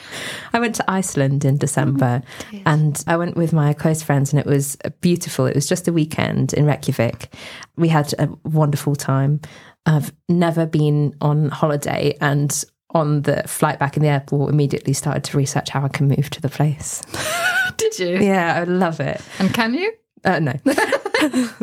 I 0.53 0.59
went 0.59 0.75
to 0.75 0.91
Iceland 0.91 1.45
in 1.45 1.57
December 1.57 2.21
and 2.65 3.01
I 3.07 3.15
went 3.15 3.37
with 3.37 3.53
my 3.53 3.73
close 3.73 4.03
friends 4.03 4.33
and 4.33 4.39
it 4.39 4.45
was 4.45 4.77
beautiful. 4.99 5.45
It 5.45 5.55
was 5.55 5.67
just 5.67 5.87
a 5.87 5.93
weekend 5.93 6.53
in 6.53 6.65
Reykjavik. 6.65 7.33
We 7.77 7.87
had 7.87 8.13
a 8.19 8.29
wonderful 8.43 8.95
time. 8.95 9.39
I've 9.85 10.13
never 10.27 10.65
been 10.65 11.15
on 11.21 11.49
holiday 11.49 12.17
and 12.19 12.63
on 12.93 13.21
the 13.21 13.43
flight 13.47 13.79
back 13.79 13.95
in 13.95 14.03
the 14.03 14.09
airport, 14.09 14.51
immediately 14.51 14.93
started 14.93 15.23
to 15.23 15.37
research 15.37 15.69
how 15.69 15.83
I 15.83 15.87
can 15.87 16.07
move 16.07 16.29
to 16.31 16.41
the 16.41 16.49
place. 16.49 17.01
Did 17.77 17.99
you? 17.99 18.17
Yeah, 18.17 18.59
I 18.59 18.63
love 18.65 18.99
it. 18.99 19.21
And 19.39 19.53
can 19.53 19.73
you? 19.73 19.93
Uh, 20.23 20.39
no, 20.39 20.51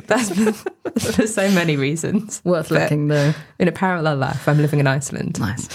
that's 0.07 0.35
for, 0.35 0.53
for 0.99 1.27
so 1.29 1.49
many 1.53 1.77
reasons. 1.77 2.43
Worth 2.45 2.71
But 2.71 2.83
looking 2.83 3.07
though. 3.07 3.33
In 3.61 3.69
a 3.69 3.73
parallel 3.73 4.17
life, 4.17 4.49
I'm 4.49 4.59
living 4.59 4.81
in 4.81 4.89
Iceland. 4.89 5.39
Nice. 5.39 5.69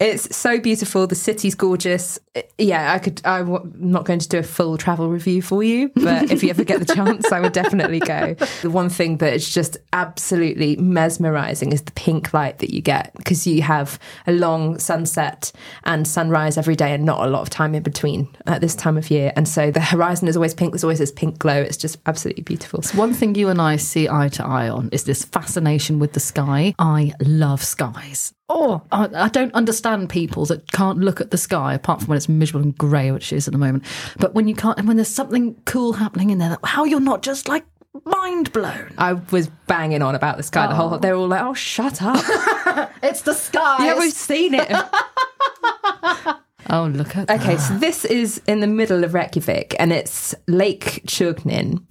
It's 0.00 0.34
so 0.34 0.58
beautiful. 0.58 1.06
The 1.06 1.14
city's 1.14 1.54
gorgeous. 1.54 2.18
Yeah, 2.56 2.94
I 2.94 2.98
could. 2.98 3.20
I'm 3.26 3.70
not 3.76 4.06
going 4.06 4.18
to 4.18 4.28
do 4.28 4.38
a 4.38 4.42
full 4.42 4.78
travel 4.78 5.10
review 5.10 5.42
for 5.42 5.62
you, 5.62 5.90
but 5.94 6.30
if 6.30 6.42
you 6.42 6.48
ever 6.48 6.64
get 6.64 6.78
the 6.78 6.94
chance, 6.94 7.30
I 7.30 7.38
would 7.38 7.52
definitely 7.52 8.00
go. 8.00 8.32
The 8.62 8.70
one 8.70 8.88
thing 8.88 9.18
that 9.18 9.34
is 9.34 9.52
just 9.52 9.76
absolutely 9.92 10.76
mesmerizing 10.76 11.72
is 11.72 11.82
the 11.82 11.92
pink 11.92 12.32
light 12.32 12.60
that 12.60 12.72
you 12.72 12.80
get 12.80 13.12
because 13.14 13.46
you 13.46 13.60
have 13.60 13.98
a 14.26 14.32
long 14.32 14.78
sunset 14.78 15.52
and 15.84 16.08
sunrise 16.08 16.56
every 16.56 16.76
day, 16.76 16.94
and 16.94 17.04
not 17.04 17.26
a 17.26 17.30
lot 17.30 17.42
of 17.42 17.50
time 17.50 17.74
in 17.74 17.82
between 17.82 18.26
at 18.46 18.62
this 18.62 18.74
time 18.74 18.96
of 18.96 19.10
year. 19.10 19.34
And 19.36 19.46
so 19.46 19.70
the 19.70 19.80
horizon 19.82 20.28
is 20.28 20.36
always 20.36 20.54
pink. 20.54 20.72
There's 20.72 20.84
always 20.84 21.00
this 21.00 21.12
pink 21.12 21.38
glow. 21.38 21.60
It's 21.60 21.76
just 21.76 21.98
absolutely 22.06 22.44
beautiful. 22.44 22.82
One 22.98 23.12
thing 23.12 23.34
you 23.34 23.50
and 23.50 23.60
I 23.60 23.76
see 23.76 24.08
eye 24.08 24.28
to 24.28 24.46
eye 24.46 24.70
on 24.70 24.88
is 24.92 25.04
this 25.04 25.26
fascination 25.26 25.98
with 25.98 26.14
the 26.14 26.20
sky. 26.20 26.74
I 26.78 27.12
love 27.20 27.62
skies. 27.62 28.32
Oh, 28.52 28.82
I, 28.90 29.08
I 29.14 29.28
don't 29.28 29.54
understand 29.54 30.10
people 30.10 30.44
that 30.46 30.72
can't 30.72 30.98
look 30.98 31.20
at 31.20 31.30
the 31.30 31.38
sky 31.38 31.72
apart 31.74 32.00
from 32.00 32.08
when 32.08 32.16
it's 32.16 32.28
miserable 32.28 32.64
and 32.64 32.76
grey, 32.76 33.12
which 33.12 33.32
it 33.32 33.36
is 33.36 33.46
at 33.46 33.52
the 33.52 33.58
moment. 33.58 33.84
But 34.18 34.34
when 34.34 34.48
you 34.48 34.56
can't, 34.56 34.76
and 34.76 34.88
when 34.88 34.96
there's 34.96 35.08
something 35.08 35.54
cool 35.66 35.92
happening 35.92 36.30
in 36.30 36.38
there, 36.38 36.58
how 36.64 36.84
you're 36.84 36.98
not 36.98 37.22
just 37.22 37.48
like 37.48 37.64
mind 38.04 38.52
blown. 38.52 38.92
I 38.98 39.12
was 39.14 39.46
banging 39.68 40.02
on 40.02 40.14
about 40.16 40.36
the 40.36 40.42
sky 40.42 40.66
the 40.66 40.74
whole. 40.74 40.88
Oh. 40.88 40.90
Time. 40.92 41.00
They 41.00 41.12
were 41.12 41.18
all 41.18 41.28
like, 41.28 41.42
"Oh, 41.42 41.54
shut 41.54 42.02
up! 42.02 42.24
It's 43.02 43.22
the 43.22 43.34
sky. 43.34 43.86
yeah, 43.86 43.98
we've 43.98 44.12
seen 44.12 44.54
it." 44.54 44.68
oh, 46.70 46.86
look 46.92 47.16
at 47.16 47.30
Okay, 47.30 47.54
that. 47.56 47.60
so 47.60 47.74
this 47.78 48.04
is 48.04 48.40
in 48.46 48.60
the 48.60 48.66
middle 48.66 49.04
of 49.04 49.14
Reykjavik 49.14 49.74
and 49.78 49.92
it's 49.92 50.34
Lake 50.46 51.02
Tjörnin 51.06 51.82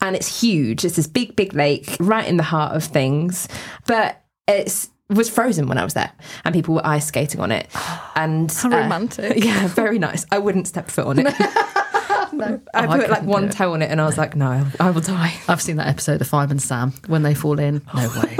and 0.00 0.16
it's 0.16 0.40
huge. 0.40 0.84
It's 0.84 0.96
this 0.96 1.06
big, 1.06 1.36
big 1.36 1.54
lake 1.54 1.96
right 2.00 2.26
in 2.26 2.36
the 2.36 2.42
heart 2.42 2.74
of 2.76 2.84
things, 2.84 3.48
but 3.86 4.22
it's 4.48 4.88
was 5.10 5.28
frozen 5.28 5.66
when 5.68 5.78
I 5.78 5.84
was 5.84 5.94
there, 5.94 6.10
and 6.44 6.54
people 6.54 6.74
were 6.74 6.86
ice 6.86 7.06
skating 7.06 7.40
on 7.40 7.52
it. 7.52 7.68
And 8.16 8.52
How 8.52 8.68
uh, 8.70 8.76
romantic. 8.82 9.42
yeah, 9.44 9.66
very 9.68 9.98
nice. 9.98 10.26
I 10.30 10.38
wouldn't 10.38 10.66
step 10.68 10.90
foot 10.90 11.06
on 11.06 11.18
it. 11.20 11.24
no. 12.32 12.60
I 12.74 12.84
Oh, 12.86 12.98
put 13.00 13.08
like 13.08 13.22
one 13.22 13.48
toe 13.48 13.72
on 13.72 13.80
it, 13.82 13.90
and 13.90 13.98
I 14.00 14.04
was 14.04 14.18
like, 14.18 14.36
no, 14.36 14.46
I, 14.46 14.66
I 14.78 14.90
will 14.90 15.00
die. 15.00 15.32
I've 15.48 15.62
seen 15.62 15.76
that 15.76 15.86
episode 15.86 16.20
of 16.20 16.26
Fireman 16.28 16.58
Sam 16.58 16.92
when 17.06 17.22
they 17.22 17.34
fall 17.34 17.58
in. 17.58 17.80
No 17.94 18.08
way. 18.20 18.36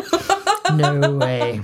no 0.74 1.12
way. 1.16 1.60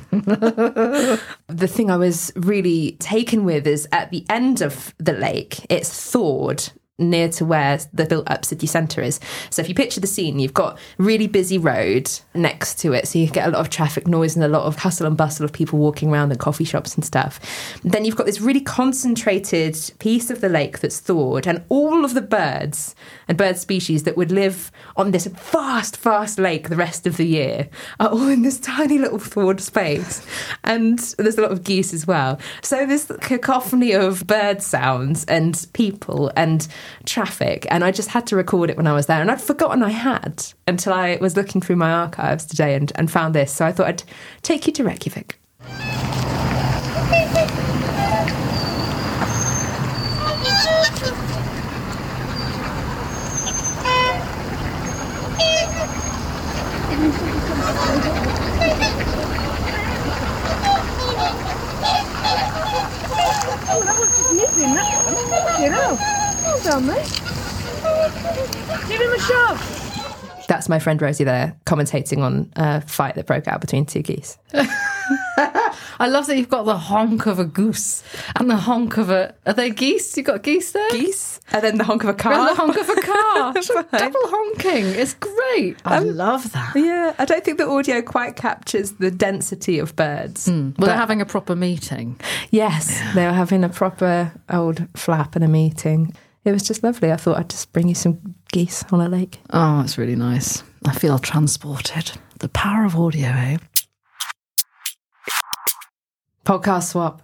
the 1.49 1.69
thing 1.69 1.91
I 1.91 1.97
was 1.97 2.33
really 2.37 2.93
taken 3.01 3.45
with 3.45 3.67
is 3.67 3.87
at 3.93 4.11
the 4.11 4.25
end 4.31 4.63
of 4.63 4.95
the 4.99 5.13
lake, 5.13 5.67
it's 5.71 6.11
thawed 6.11 6.65
near 6.99 7.29
to 7.29 7.45
where 7.45 7.79
the 7.93 8.07
built 8.07 8.29
up 8.31 8.45
city 8.45 8.67
centre 8.67 9.03
is. 9.03 9.21
So 9.51 9.61
if 9.61 9.69
you 9.69 9.75
picture 9.75 10.01
the 10.01 10.07
scene, 10.07 10.39
you've 10.39 10.55
got 10.55 10.79
really 10.97 11.27
busy 11.27 11.59
road 11.59 12.11
next 12.35 12.79
to 12.81 12.95
it. 12.95 13.07
So 13.07 13.19
you 13.19 13.29
get 13.29 13.49
a 13.49 13.51
lot 13.51 13.61
of 13.61 13.69
traffic 13.69 14.07
noise 14.07 14.35
and 14.35 14.45
a 14.45 14.49
lot 14.49 14.63
of 14.63 14.77
hustle 14.77 15.07
and 15.07 15.17
bustle 15.17 15.45
of 15.45 15.53
people 15.53 15.79
walking 15.79 16.11
around 16.11 16.31
and 16.31 16.41
coffee 16.41 16.65
shops 16.65 16.95
and 16.95 17.05
stuff. 17.05 17.39
Then 17.83 18.05
you've 18.07 18.17
got 18.17 18.25
this 18.25 18.41
really 18.41 18.63
concentrated 18.63 19.77
piece 19.99 20.31
of 20.31 20.41
the 20.41 20.49
lake 20.49 20.79
that's 20.81 20.99
thawed 20.99 21.47
and 21.47 21.65
all 21.69 22.05
of 22.05 22.15
the 22.15 22.23
birds 22.23 22.95
and 23.29 23.37
bird 23.37 23.59
species 23.59 24.05
that 24.05 24.17
would 24.17 24.33
live 24.33 24.73
on 24.97 25.11
this 25.11 25.27
vast, 25.27 25.99
vast 25.99 26.39
lake 26.39 26.71
the 26.71 26.77
rest 26.77 27.07
of 27.07 27.19
the 27.19 27.27
year 27.27 27.69
are 28.01 28.09
all 28.09 28.29
in 28.29 28.41
this 28.41 28.59
tiny 28.59 28.99
little 28.99 29.19
thawed 29.19 29.61
space. 29.61 30.27
And 30.65 30.99
there's 31.19 31.37
a 31.37 31.43
lot 31.43 31.53
of 31.53 31.63
geese 31.63 31.93
as 31.93 32.07
well. 32.07 32.41
So 32.63 32.87
this 32.87 33.13
cacophony 33.21 33.93
of 33.93 34.27
bird 34.27 34.63
sounds 34.63 35.27
and 35.27 35.67
people 35.75 36.33
and 36.37 36.67
traffic. 37.05 37.67
And 37.71 37.85
I 37.85 37.91
just 37.91 38.09
had 38.09 38.27
to 38.29 38.37
record 38.37 38.71
it 38.71 38.77
when 38.77 38.87
I 38.87 38.93
was 38.93 39.07
there. 39.07 39.21
And 39.21 39.31
I'd 39.31 39.41
forgotten 39.41 39.83
I 39.83 39.91
had 39.91 40.45
until 40.67 40.93
I 40.93 41.19
was 41.21 41.37
looking 41.37 41.61
through 41.61 41.77
my 41.77 41.93
archives 41.93 42.45
today 42.45 42.75
and, 42.75 42.93
and 42.95 43.11
found 43.11 43.35
this. 43.35 43.53
So 43.53 43.67
I 43.67 43.73
thought 43.73 43.87
I'd 43.87 44.03
take 44.43 44.67
you 44.67 44.73
to 44.75 44.85
Reykjavik. 44.85 45.39
Oh, 63.69 63.85
that 63.85 66.26
was 66.57 66.65
just 66.65 66.81
nipping, 66.81 66.87
that 66.87 67.03
one. 67.03 67.31
Fucking 67.31 67.83
hell. 67.83 67.87
Well 67.87 68.11
done, 68.11 68.47
mate. 68.79 68.89
Give 68.89 69.01
him 69.01 69.13
a 69.13 69.19
shove. 69.21 69.83
That's 70.49 70.69
my 70.69 70.79
friend 70.79 71.03
Rosie 71.03 71.25
there 71.25 71.57
commentating 71.67 72.19
on 72.19 72.53
a 72.55 72.81
fight 72.83 73.17
that 73.17 73.27
broke 73.27 73.49
out 73.49 73.61
between 73.61 73.85
two 73.85 74.03
geese. 74.03 74.39
I 75.99 76.09
love 76.09 76.27
that 76.29 76.37
you've 76.37 76.49
got 76.49 76.65
the 76.65 76.77
honk 76.77 77.27
of 77.27 77.39
a 77.39 77.45
goose 77.45 78.03
and 78.39 78.49
the 78.51 78.57
honk 78.57 78.97
of 78.97 79.11
a. 79.11 79.35
Are 79.45 79.53
they 79.55 79.71
geese? 79.71 80.17
You've 80.17 80.27
got 80.27 80.43
geese 80.43 80.71
there? 80.73 80.89
Geese? 80.91 81.41
And 81.53 81.65
then 81.65 81.79
the 81.79 81.85
honk 81.85 82.03
of 82.05 82.09
a 82.11 82.13
And 82.13 82.19
car. 82.21 82.49
the 82.49 82.55
honk 82.55 82.77
of 82.77 82.89
a 82.89 82.95
car. 83.01 83.53
It's 83.57 83.71
like 83.71 83.91
Fine. 83.91 84.01
double 84.01 84.21
honking. 84.25 84.85
It's 84.87 85.15
great. 85.15 85.77
I 85.85 85.97
um, 85.99 86.17
love 86.17 86.53
that. 86.53 86.77
Yeah, 86.77 87.15
I 87.19 87.25
don't 87.25 87.45
think 87.45 87.59
the 87.59 87.67
audio 87.69 88.03
quite 88.03 88.37
captures 88.37 88.93
the 88.93 89.11
density 89.11 89.79
of 89.81 89.97
birds. 89.97 90.47
Hmm. 90.47 90.53
Well, 90.53 90.73
But- 90.79 90.87
they're 90.87 90.97
having 90.97 91.21
a 91.21 91.27
proper 91.27 91.57
meeting. 91.57 92.21
Yes, 92.51 93.01
they 93.15 93.27
were 93.27 93.33
having 93.33 93.65
a 93.65 93.69
proper 93.69 94.33
old 94.51 94.87
flap 94.97 95.35
and 95.35 95.45
a 95.45 95.49
meeting. 95.49 96.15
It 96.47 96.53
was 96.53 96.63
just 96.63 96.85
lovely. 96.85 97.11
I 97.11 97.17
thought 97.17 97.39
I'd 97.39 97.51
just 97.51 97.73
bring 97.73 97.89
you 97.89 97.97
some 97.97 98.37
geese 98.53 98.85
on 98.93 99.01
a 99.01 99.09
lake. 99.09 99.41
Oh, 99.51 99.81
it's 99.81 99.99
really 99.99 100.15
nice. 100.15 100.63
I 100.87 100.93
feel 100.95 101.19
transported. 101.19 102.13
The 102.39 102.49
power 102.49 102.85
of 102.85 102.95
audio, 102.95 103.31
eh? 103.31 103.57
Podcast 106.45 106.91
swap. 106.91 107.21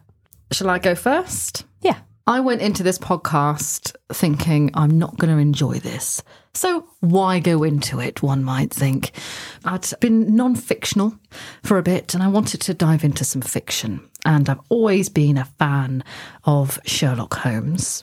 Shall 0.50 0.68
I 0.68 0.80
go 0.80 0.96
first? 0.96 1.64
Yeah. 1.82 2.00
I 2.26 2.40
went 2.40 2.62
into 2.62 2.82
this 2.82 2.98
podcast 2.98 3.94
thinking 4.12 4.72
I'm 4.74 4.98
not 4.98 5.16
going 5.18 5.32
to 5.32 5.40
enjoy 5.40 5.78
this. 5.78 6.20
So 6.54 6.88
why 6.98 7.38
go 7.38 7.62
into 7.62 8.00
it, 8.00 8.22
one 8.24 8.42
might 8.42 8.72
think? 8.72 9.12
I'd 9.64 9.88
been 10.00 10.34
non 10.34 10.56
fictional 10.56 11.16
for 11.62 11.78
a 11.78 11.82
bit 11.82 12.12
and 12.12 12.24
I 12.24 12.28
wanted 12.28 12.60
to 12.62 12.74
dive 12.74 13.04
into 13.04 13.24
some 13.24 13.42
fiction. 13.42 14.08
And 14.24 14.48
I've 14.48 14.60
always 14.68 15.08
been 15.08 15.38
a 15.38 15.44
fan 15.44 16.02
of 16.44 16.80
Sherlock 16.84 17.34
Holmes. 17.34 18.02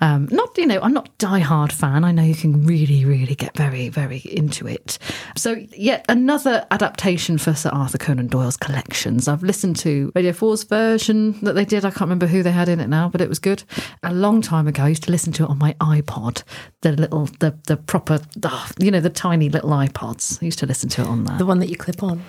Um, 0.00 0.28
not, 0.30 0.56
you 0.58 0.66
know, 0.66 0.80
I'm 0.80 0.92
not 0.92 1.08
a 1.08 1.12
die-hard 1.18 1.72
fan. 1.72 2.04
I 2.04 2.12
know 2.12 2.22
you 2.22 2.34
can 2.34 2.66
really, 2.66 3.04
really 3.04 3.34
get 3.34 3.56
very, 3.56 3.88
very 3.88 4.18
into 4.18 4.66
it. 4.66 4.98
So, 5.36 5.56
yet 5.76 6.04
another 6.08 6.66
adaptation 6.70 7.38
for 7.38 7.54
Sir 7.54 7.70
Arthur 7.70 7.98
Conan 7.98 8.28
Doyle's 8.28 8.56
collections. 8.56 9.28
I've 9.28 9.42
listened 9.42 9.76
to 9.76 10.12
Radio 10.14 10.32
4's 10.32 10.64
version 10.64 11.38
that 11.40 11.54
they 11.54 11.64
did. 11.64 11.84
I 11.84 11.90
can't 11.90 12.02
remember 12.02 12.26
who 12.26 12.42
they 12.42 12.52
had 12.52 12.68
in 12.68 12.80
it 12.80 12.88
now, 12.88 13.08
but 13.08 13.20
it 13.20 13.28
was 13.28 13.38
good. 13.38 13.64
A 14.02 14.12
long 14.12 14.42
time 14.42 14.68
ago, 14.68 14.84
I 14.84 14.88
used 14.88 15.04
to 15.04 15.10
listen 15.10 15.32
to 15.34 15.44
it 15.44 15.50
on 15.50 15.58
my 15.58 15.74
iPod, 15.80 16.42
the 16.82 16.92
little, 16.92 17.26
the 17.40 17.56
the 17.66 17.76
proper, 17.76 18.20
oh, 18.44 18.68
you 18.78 18.90
know, 18.90 19.00
the 19.00 19.10
tiny 19.10 19.48
little 19.48 19.70
iPods. 19.70 20.42
I 20.42 20.46
used 20.46 20.58
to 20.60 20.66
listen 20.66 20.88
to 20.90 21.02
it 21.02 21.08
on 21.08 21.24
that. 21.24 21.38
The 21.38 21.46
one 21.46 21.58
that 21.60 21.68
you 21.68 21.76
clip 21.76 22.02
on. 22.02 22.22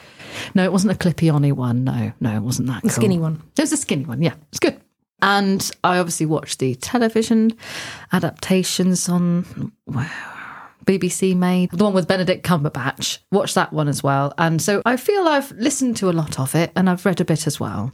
No, 0.53 0.63
it 0.63 0.71
wasn't 0.71 0.93
a 0.93 0.95
clippy 0.95 1.33
on 1.33 1.47
one. 1.55 1.83
No, 1.83 2.11
no, 2.19 2.35
it 2.35 2.41
wasn't 2.41 2.67
that. 2.67 2.83
The 2.83 2.89
cool. 2.89 2.95
skinny 2.95 3.17
one. 3.17 3.41
It 3.57 3.61
was 3.61 3.71
a 3.71 3.77
skinny 3.77 4.05
one. 4.05 4.21
Yeah, 4.21 4.33
it's 4.49 4.59
good. 4.59 4.79
And 5.21 5.69
I 5.83 5.97
obviously 5.97 6.25
watched 6.25 6.59
the 6.59 6.75
television 6.75 7.53
adaptations 8.11 9.09
on 9.09 9.71
wow, 9.87 10.67
BBC 10.85 11.35
made 11.35 11.71
the 11.71 11.83
one 11.83 11.93
with 11.93 12.07
Benedict 12.07 12.45
Cumberbatch. 12.45 13.19
Watched 13.31 13.55
that 13.55 13.73
one 13.73 13.87
as 13.87 14.03
well. 14.03 14.33
And 14.37 14.61
so 14.61 14.81
I 14.85 14.95
feel 14.95 15.27
I've 15.27 15.51
listened 15.51 15.97
to 15.97 16.09
a 16.09 16.11
lot 16.13 16.39
of 16.39 16.55
it 16.55 16.71
and 16.75 16.89
I've 16.89 17.05
read 17.05 17.19
a 17.19 17.25
bit 17.25 17.47
as 17.47 17.59
well. 17.59 17.91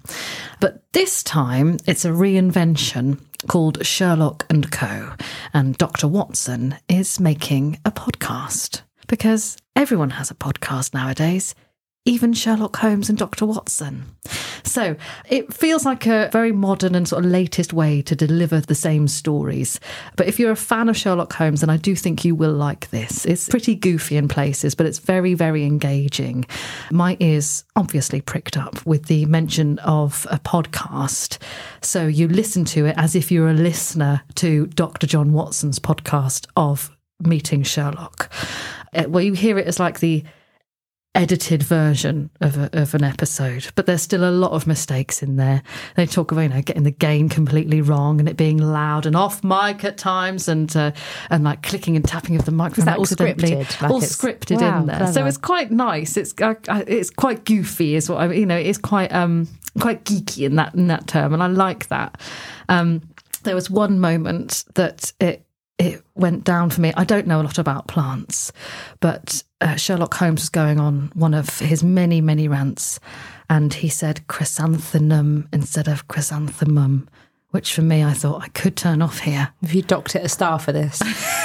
But 0.59 0.83
this 0.93 1.23
time 1.23 1.77
it's 1.87 2.05
a 2.05 2.09
reinvention 2.09 3.19
called 3.47 3.85
Sherlock 3.85 4.45
and 4.49 4.71
Co. 4.71 5.13
And 5.53 5.77
Dr. 5.77 6.07
Watson 6.07 6.77
is 6.87 7.19
making 7.19 7.79
a 7.83 7.91
podcast 7.91 8.81
because 9.07 9.57
everyone 9.75 10.11
has 10.11 10.29
a 10.29 10.35
podcast 10.35 10.93
nowadays 10.93 11.55
even 12.05 12.33
Sherlock 12.33 12.75
Holmes 12.77 13.09
and 13.09 13.17
Dr. 13.17 13.45
Watson. 13.45 14.05
So 14.65 14.95
it 15.29 15.53
feels 15.53 15.85
like 15.85 16.05
a 16.05 16.29
very 16.33 16.51
modern 16.51 16.95
and 16.95 17.07
sort 17.07 17.23
of 17.23 17.31
latest 17.31 17.71
way 17.71 18.01
to 18.01 18.15
deliver 18.15 18.59
the 18.59 18.75
same 18.75 19.07
stories. 19.07 19.79
But 20.17 20.27
if 20.27 20.37
you're 20.39 20.51
a 20.51 20.55
fan 20.57 20.89
of 20.89 20.97
Sherlock 20.97 21.31
Holmes, 21.33 21.61
then 21.61 21.69
I 21.69 21.77
do 21.77 21.95
think 21.95 22.25
you 22.25 22.35
will 22.35 22.51
like 22.53 22.89
this. 22.89 23.25
It's 23.25 23.47
pretty 23.47 23.75
goofy 23.75 24.17
in 24.17 24.27
places, 24.27 24.75
but 24.75 24.85
it's 24.85 24.99
very, 24.99 25.33
very 25.33 25.63
engaging. 25.63 26.45
My 26.91 27.15
ears 27.19 27.63
obviously 27.75 28.19
pricked 28.19 28.57
up 28.57 28.85
with 28.85 29.05
the 29.05 29.25
mention 29.27 29.79
of 29.79 30.27
a 30.29 30.39
podcast. 30.39 31.37
So 31.81 32.07
you 32.07 32.27
listen 32.27 32.65
to 32.65 32.85
it 32.85 32.95
as 32.97 33.15
if 33.15 33.31
you're 33.31 33.49
a 33.49 33.53
listener 33.53 34.23
to 34.35 34.67
Dr. 34.67 35.07
John 35.07 35.31
Watson's 35.31 35.79
podcast 35.79 36.47
of 36.57 36.91
Meeting 37.21 37.63
Sherlock. 37.63 38.29
Uh, 38.93 39.05
Well, 39.07 39.23
you 39.23 39.33
hear 39.33 39.57
it 39.57 39.67
as 39.67 39.79
like 39.79 39.99
the 39.99 40.23
edited 41.15 41.61
version 41.61 42.31
of, 42.41 42.57
a, 42.57 42.69
of 42.73 42.95
an 42.95 43.03
episode, 43.03 43.67
but 43.75 43.85
there's 43.85 44.01
still 44.01 44.27
a 44.27 44.31
lot 44.31 44.51
of 44.51 44.65
mistakes 44.65 45.21
in 45.21 45.35
there. 45.35 45.61
They 45.95 46.05
talk 46.05 46.31
about 46.31 46.41
you 46.41 46.49
know 46.49 46.61
getting 46.61 46.83
the 46.83 46.91
gain 46.91 47.29
completely 47.29 47.81
wrong 47.81 48.19
and 48.19 48.27
it 48.27 48.35
being 48.35 48.57
loud 48.57 49.05
and 49.05 49.15
off 49.15 49.43
mic 49.43 49.83
at 49.83 49.97
times, 49.97 50.47
and 50.47 50.75
uh, 50.75 50.91
and 51.29 51.43
like 51.43 51.61
clicking 51.61 51.95
and 51.95 52.05
tapping 52.05 52.35
of 52.35 52.45
the 52.45 52.51
microphone 52.51 52.85
that 52.85 52.97
all 52.97 53.03
accidentally, 53.03 53.51
scripted? 53.51 53.81
Like 53.81 53.91
all 53.91 54.01
scripted 54.01 54.61
Wow, 54.61 54.79
in 54.79 54.85
there. 54.87 55.13
So 55.13 55.25
it's 55.25 55.37
quite 55.37 55.71
nice. 55.71 56.17
It's 56.17 56.33
uh, 56.41 56.55
uh, 56.67 56.83
it's 56.87 57.09
quite 57.09 57.45
goofy, 57.45 57.95
is 57.95 58.09
what 58.09 58.19
I 58.19 58.33
you 58.33 58.45
know. 58.45 58.57
It's 58.57 58.79
quite 58.79 59.13
um 59.13 59.47
quite 59.79 60.05
geeky 60.05 60.45
in 60.45 60.55
that 60.55 60.73
in 60.73 60.87
that 60.87 61.07
term, 61.07 61.33
and 61.33 61.43
I 61.43 61.47
like 61.47 61.87
that. 61.89 62.19
Um, 62.69 63.01
there 63.43 63.55
was 63.55 63.69
one 63.69 63.99
moment 63.99 64.65
that 64.75 65.13
it 65.19 65.45
it 65.77 66.03
went 66.15 66.43
down 66.43 66.69
for 66.69 66.81
me. 66.81 66.93
I 66.95 67.03
don't 67.03 67.27
know 67.27 67.41
a 67.41 67.43
lot 67.43 67.57
about 67.57 67.87
plants, 67.87 68.51
but 68.99 69.43
uh, 69.63 69.75
Sherlock 69.75 70.13
Holmes 70.15 70.41
was 70.41 70.49
going 70.49 70.79
on 70.79 71.11
one 71.13 71.33
of 71.33 71.59
his 71.59 71.83
many, 71.83 72.21
many 72.21 72.47
rants, 72.47 72.99
and 73.49 73.73
he 73.73 73.89
said 73.89 74.27
chrysanthemum 74.27 75.47
instead 75.53 75.87
of 75.87 76.07
chrysanthemum, 76.07 77.09
which 77.51 77.73
for 77.73 77.81
me, 77.81 78.03
I 78.03 78.13
thought 78.13 78.43
I 78.43 78.49
could 78.49 78.75
turn 78.75 79.01
off 79.01 79.19
here. 79.19 79.53
Have 79.61 79.73
you 79.73 79.81
docked 79.81 80.15
it 80.15 80.25
a 80.25 80.29
star 80.29 80.59
for 80.59 80.71
this? 80.71 81.01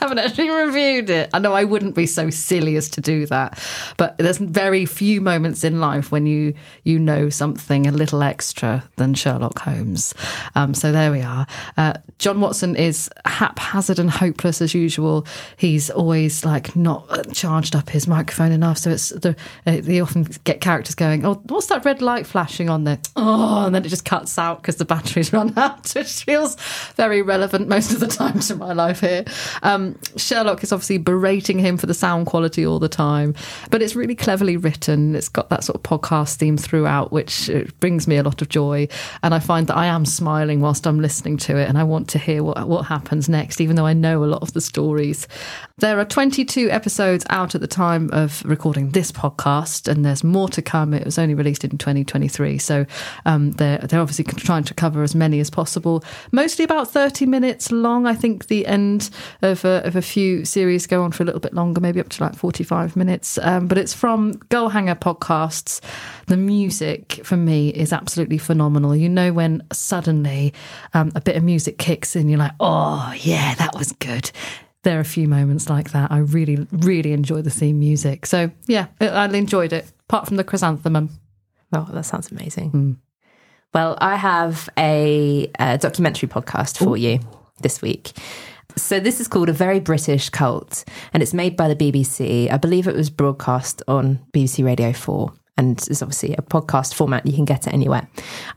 Haven't 0.00 0.18
actually 0.18 0.50
reviewed 0.50 1.10
it. 1.10 1.30
I 1.34 1.38
know 1.38 1.52
I 1.52 1.64
wouldn't 1.64 1.94
be 1.94 2.06
so 2.06 2.30
silly 2.30 2.76
as 2.76 2.88
to 2.90 3.00
do 3.00 3.26
that, 3.26 3.62
but 3.98 4.16
there's 4.16 4.38
very 4.38 4.86
few 4.86 5.20
moments 5.20 5.62
in 5.62 5.78
life 5.78 6.10
when 6.10 6.26
you 6.26 6.54
you 6.84 6.98
know 6.98 7.28
something 7.28 7.86
a 7.86 7.92
little 7.92 8.22
extra 8.22 8.82
than 8.96 9.14
Sherlock 9.14 9.58
Holmes. 9.58 10.14
Um, 10.54 10.72
so 10.72 10.90
there 10.90 11.12
we 11.12 11.20
are. 11.20 11.46
Uh, 11.76 11.94
John 12.18 12.40
Watson 12.40 12.76
is 12.76 13.10
haphazard 13.26 13.98
and 13.98 14.10
hopeless 14.10 14.62
as 14.62 14.74
usual. 14.74 15.26
He's 15.56 15.90
always 15.90 16.44
like 16.44 16.74
not 16.74 17.32
charged 17.32 17.76
up 17.76 17.90
his 17.90 18.06
microphone 18.06 18.52
enough, 18.52 18.78
so 18.78 18.90
it's 18.90 19.10
the 19.10 19.36
uh, 19.66 19.78
they 19.80 20.00
often 20.00 20.24
get 20.44 20.60
characters 20.60 20.94
going, 20.94 21.24
"Oh, 21.26 21.34
what's 21.48 21.66
that 21.66 21.84
red 21.84 22.00
light 22.00 22.26
flashing 22.26 22.70
on 22.70 22.84
there?" 22.84 22.98
Oh, 23.16 23.66
and 23.66 23.74
then 23.74 23.84
it 23.84 23.88
just 23.88 24.04
cuts 24.04 24.38
out 24.38 24.62
because 24.62 24.76
the 24.76 24.84
batteries 24.84 25.32
run 25.34 25.52
out, 25.58 25.92
which 25.94 26.24
feels 26.24 26.56
very 26.96 27.22
relevant 27.22 27.68
most 27.68 27.92
of 27.92 28.00
the 28.00 28.06
time 28.20 28.40
to 28.40 28.56
my 28.56 28.72
life 28.72 29.00
here. 29.00 29.24
Um, 29.62 29.89
Sherlock 30.16 30.62
is 30.62 30.72
obviously 30.72 30.98
berating 30.98 31.58
him 31.58 31.76
for 31.76 31.86
the 31.86 31.94
sound 31.94 32.26
quality 32.26 32.66
all 32.66 32.78
the 32.78 32.88
time, 32.88 33.34
but 33.70 33.82
it's 33.82 33.94
really 33.96 34.14
cleverly 34.14 34.56
written. 34.56 35.14
It's 35.14 35.28
got 35.28 35.48
that 35.50 35.64
sort 35.64 35.76
of 35.76 35.82
podcast 35.82 36.36
theme 36.36 36.56
throughout, 36.56 37.12
which 37.12 37.50
uh, 37.50 37.64
brings 37.80 38.06
me 38.06 38.16
a 38.16 38.22
lot 38.22 38.42
of 38.42 38.48
joy. 38.48 38.88
And 39.22 39.34
I 39.34 39.38
find 39.38 39.66
that 39.66 39.76
I 39.76 39.86
am 39.86 40.04
smiling 40.04 40.60
whilst 40.60 40.86
I'm 40.86 41.00
listening 41.00 41.36
to 41.38 41.56
it, 41.56 41.68
and 41.68 41.78
I 41.78 41.84
want 41.84 42.08
to 42.10 42.18
hear 42.18 42.42
what 42.42 42.68
what 42.68 42.86
happens 42.86 43.28
next, 43.28 43.60
even 43.60 43.76
though 43.76 43.86
I 43.86 43.92
know 43.92 44.24
a 44.24 44.26
lot 44.26 44.42
of 44.42 44.52
the 44.52 44.60
stories. 44.60 45.26
There 45.78 45.98
are 45.98 46.04
22 46.04 46.70
episodes 46.70 47.24
out 47.30 47.54
at 47.54 47.60
the 47.60 47.66
time 47.66 48.10
of 48.12 48.42
recording 48.44 48.90
this 48.90 49.10
podcast, 49.10 49.88
and 49.88 50.04
there's 50.04 50.22
more 50.22 50.48
to 50.50 50.60
come. 50.60 50.92
It 50.92 51.04
was 51.04 51.18
only 51.18 51.34
released 51.34 51.64
in 51.64 51.78
2023, 51.78 52.58
so 52.58 52.86
um, 53.24 53.52
they're 53.52 53.78
they're 53.78 54.00
obviously 54.00 54.24
trying 54.24 54.64
to 54.64 54.74
cover 54.74 55.02
as 55.02 55.14
many 55.14 55.40
as 55.40 55.50
possible. 55.50 56.04
Mostly 56.32 56.64
about 56.64 56.90
30 56.90 57.26
minutes 57.26 57.72
long. 57.72 58.06
I 58.06 58.14
think 58.14 58.46
the 58.46 58.66
end 58.66 59.10
of 59.42 59.64
a, 59.64 59.79
of 59.84 59.96
a 59.96 60.02
few 60.02 60.44
series 60.44 60.86
go 60.86 61.02
on 61.02 61.12
for 61.12 61.22
a 61.22 61.26
little 61.26 61.40
bit 61.40 61.54
longer, 61.54 61.80
maybe 61.80 62.00
up 62.00 62.08
to 62.10 62.22
like 62.22 62.34
45 62.34 62.96
minutes. 62.96 63.38
Um, 63.42 63.66
but 63.66 63.78
it's 63.78 63.94
from 63.94 64.34
Goalhanger 64.34 64.98
Podcasts. 64.98 65.80
The 66.26 66.36
music 66.36 67.20
for 67.24 67.36
me 67.36 67.70
is 67.70 67.92
absolutely 67.92 68.38
phenomenal. 68.38 68.94
You 68.94 69.08
know 69.08 69.32
when 69.32 69.62
suddenly 69.72 70.54
um, 70.94 71.12
a 71.14 71.20
bit 71.20 71.36
of 71.36 71.44
music 71.44 71.78
kicks 71.78 72.16
in, 72.16 72.28
you're 72.28 72.38
like, 72.38 72.52
oh 72.60 73.12
yeah, 73.16 73.54
that 73.56 73.74
was 73.74 73.92
good 73.92 74.30
there 74.82 74.96
are 74.96 75.00
a 75.00 75.04
few 75.04 75.28
moments 75.28 75.68
like 75.68 75.90
that. 75.92 76.10
I 76.10 76.18
really, 76.18 76.66
really 76.72 77.12
enjoy 77.12 77.42
the 77.42 77.50
theme 77.50 77.78
music. 77.78 78.26
So 78.26 78.50
yeah, 78.66 78.86
I 79.00 79.08
I 79.08 79.26
enjoyed 79.26 79.72
it. 79.72 79.90
Apart 80.08 80.26
from 80.26 80.36
the 80.36 80.44
chrysanthemum. 80.44 81.10
Oh, 81.72 81.88
that 81.92 82.04
sounds 82.04 82.32
amazing. 82.32 82.98
Well, 83.72 83.96
I 84.00 84.16
have 84.16 84.68
a, 84.76 85.50
uh 85.58 85.76
documentary 85.76 86.28
podcast 86.28 86.78
for 86.78 86.96
you 86.96 87.20
this 87.60 87.80
week. 87.82 88.12
So 88.76 89.00
this 89.00 89.20
is 89.20 89.28
called 89.28 89.48
A 89.48 89.52
Very 89.52 89.80
British 89.80 90.30
Cult, 90.30 90.84
and 91.12 91.22
it's 91.22 91.34
made 91.34 91.56
by 91.56 91.72
the 91.72 91.76
BBC. 91.76 92.50
I 92.50 92.56
believe 92.56 92.86
it 92.86 92.94
was 92.94 93.10
broadcast 93.10 93.82
on 93.88 94.20
BBC 94.32 94.64
Radio 94.64 94.92
4. 94.92 95.32
And 95.56 95.78
it's 95.78 96.00
obviously 96.00 96.34
a 96.34 96.42
podcast 96.42 96.94
format. 96.94 97.26
You 97.26 97.34
can 97.34 97.44
get 97.44 97.66
it 97.66 97.74
anywhere. 97.74 98.08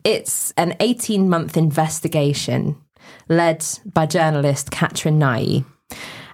It's 0.06 0.52
an 0.52 0.76
18 0.80 1.30
month 1.30 1.58
investigation 1.58 2.78
led 3.28 3.66
by 3.86 4.06
journalist 4.06 4.72
Catrin 4.72 5.16
Nye. 5.16 5.66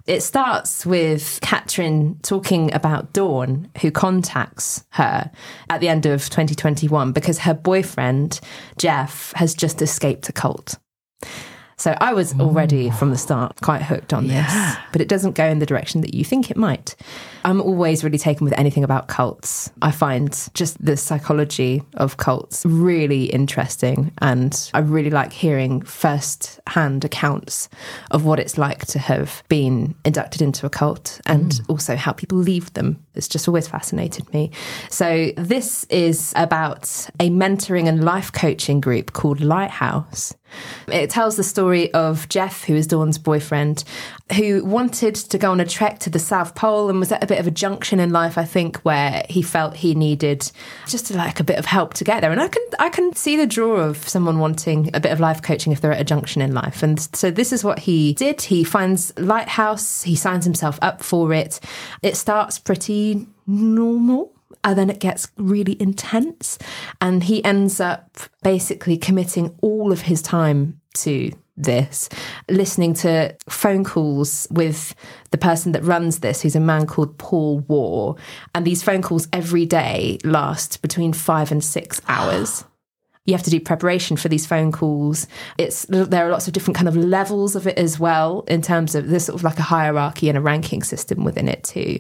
It 0.05 0.21
starts 0.21 0.85
with 0.85 1.39
Catrin 1.41 2.21
talking 2.23 2.73
about 2.73 3.13
Dawn, 3.13 3.69
who 3.81 3.91
contacts 3.91 4.83
her 4.91 5.29
at 5.69 5.81
the 5.81 5.87
end 5.87 6.05
of 6.05 6.23
2021 6.29 7.11
because 7.11 7.39
her 7.39 7.53
boyfriend, 7.53 8.39
Jeff, 8.77 9.33
has 9.35 9.53
just 9.53 9.81
escaped 9.81 10.29
a 10.29 10.33
cult. 10.33 10.77
So 11.79 11.95
I 12.01 12.13
was 12.13 12.37
already 12.37 12.91
from 12.91 13.09
the 13.11 13.17
start 13.17 13.61
quite 13.61 13.81
hooked 13.81 14.11
on 14.11 14.27
this, 14.27 14.53
but 14.91 14.99
it 14.99 15.07
doesn't 15.07 15.35
go 15.35 15.45
in 15.45 15.59
the 15.59 15.65
direction 15.65 16.01
that 16.01 16.13
you 16.13 16.25
think 16.25 16.51
it 16.51 16.57
might. 16.57 16.93
I'm 17.45 17.61
always 17.61 18.03
really 18.03 18.17
taken 18.17 18.43
with 18.43 18.53
anything 18.59 18.83
about 18.83 19.07
cults. 19.07 19.71
I 19.81 19.91
find 19.91 20.29
just 20.53 20.83
the 20.83 20.97
psychology 20.97 21.81
of 21.93 22.17
cults 22.17 22.65
really 22.65 23.25
interesting, 23.25 24.11
and 24.17 24.69
I 24.73 24.79
really 24.79 25.09
like 25.09 25.31
hearing 25.31 25.81
first 25.81 26.59
hand 26.67 27.05
accounts 27.05 27.69
of 28.11 28.25
what 28.25 28.39
it's 28.39 28.57
like 28.57 28.85
to 28.87 28.99
have 28.99 29.41
been 29.47 29.95
inducted 30.03 30.41
into 30.41 30.65
a 30.65 30.69
cult 30.69 31.21
and 31.25 31.51
mm. 31.51 31.69
also 31.69 31.95
how 31.95 32.11
people 32.11 32.37
leave 32.37 32.73
them. 32.73 33.01
It's 33.15 33.29
just 33.29 33.47
always 33.47 33.69
fascinated 33.69 34.31
me. 34.33 34.51
So, 34.89 35.31
this 35.37 35.85
is 35.85 36.33
about 36.35 36.83
a 37.21 37.29
mentoring 37.29 37.87
and 37.87 38.03
life 38.03 38.33
coaching 38.33 38.81
group 38.81 39.13
called 39.13 39.39
Lighthouse. 39.39 40.35
It 40.87 41.09
tells 41.09 41.35
the 41.35 41.43
story 41.43 41.93
of 41.93 42.27
Jeff, 42.29 42.63
who 42.63 42.75
is 42.75 42.87
Dawn's 42.87 43.17
boyfriend, 43.17 43.83
who 44.35 44.63
wanted 44.63 45.15
to 45.15 45.37
go 45.37 45.51
on 45.51 45.59
a 45.59 45.65
trek 45.65 45.99
to 45.99 46.09
the 46.09 46.19
South 46.19 46.55
Pole 46.55 46.89
and 46.89 46.99
was 46.99 47.11
at 47.11 47.23
a 47.23 47.27
bit 47.27 47.39
of 47.39 47.47
a 47.47 47.51
junction 47.51 47.99
in 47.99 48.11
life, 48.11 48.37
I 48.37 48.45
think, 48.45 48.77
where 48.81 49.23
he 49.29 49.41
felt 49.41 49.77
he 49.77 49.95
needed 49.95 50.51
just 50.87 51.11
like 51.11 51.39
a 51.39 51.43
bit 51.43 51.57
of 51.57 51.65
help 51.65 51.93
to 51.95 52.03
get 52.03 52.21
there. 52.21 52.31
And 52.31 52.41
I 52.41 52.47
can 52.47 52.63
I 52.79 52.89
can 52.89 53.13
see 53.15 53.35
the 53.35 53.47
draw 53.47 53.77
of 53.77 54.07
someone 54.07 54.39
wanting 54.39 54.89
a 54.93 54.99
bit 54.99 55.11
of 55.11 55.19
life 55.19 55.41
coaching 55.41 55.71
if 55.71 55.81
they're 55.81 55.93
at 55.93 56.01
a 56.01 56.05
junction 56.05 56.41
in 56.41 56.53
life. 56.53 56.83
And 56.83 56.99
so 57.15 57.31
this 57.31 57.51
is 57.51 57.63
what 57.63 57.79
he 57.79 58.13
did. 58.13 58.41
He 58.41 58.63
finds 58.63 59.17
Lighthouse, 59.17 60.03
he 60.03 60.15
signs 60.15 60.45
himself 60.45 60.79
up 60.81 61.03
for 61.03 61.33
it. 61.33 61.59
It 62.01 62.15
starts 62.15 62.59
pretty 62.59 63.27
normal 63.47 64.33
and 64.63 64.77
then 64.77 64.89
it 64.89 64.99
gets 64.99 65.29
really 65.37 65.81
intense. 65.81 66.57
And 67.01 67.23
he 67.23 67.43
ends 67.43 67.79
up 67.79 68.17
basically 68.43 68.97
committing 68.97 69.55
all 69.61 69.91
of 69.91 70.01
his 70.01 70.21
time 70.21 70.79
to 70.95 71.31
this 71.59 72.07
listening 72.49 72.93
to 72.93 73.35
phone 73.49 73.83
calls 73.83 74.47
with 74.49 74.95
the 75.31 75.37
person 75.37 75.73
that 75.73 75.83
runs 75.83 76.19
this 76.19 76.41
who's 76.41 76.55
a 76.55 76.59
man 76.59 76.87
called 76.87 77.17
Paul 77.17 77.59
Waugh 77.67 78.15
and 78.55 78.65
these 78.65 78.81
phone 78.81 79.01
calls 79.01 79.27
every 79.33 79.65
day 79.65 80.19
last 80.23 80.81
between 80.81 81.11
5 81.11 81.51
and 81.51 81.61
6 81.61 82.01
hours 82.07 82.63
you 83.29 83.35
have 83.35 83.43
to 83.43 83.49
do 83.51 83.59
preparation 83.59 84.17
for 84.17 84.27
these 84.27 84.47
phone 84.47 84.71
calls. 84.71 85.27
It's 85.57 85.85
there 85.87 86.27
are 86.27 86.31
lots 86.31 86.47
of 86.47 86.53
different 86.53 86.75
kind 86.75 86.87
of 86.87 86.95
levels 86.95 87.55
of 87.55 87.67
it 87.67 87.77
as 87.77 87.99
well 87.99 88.43
in 88.47 88.61
terms 88.61 88.95
of 88.95 89.07
there's 89.07 89.25
sort 89.25 89.35
of 89.35 89.43
like 89.43 89.59
a 89.59 89.63
hierarchy 89.63 90.29
and 90.29 90.37
a 90.37 90.41
ranking 90.41 90.81
system 90.81 91.23
within 91.23 91.47
it 91.47 91.63
too. 91.63 91.99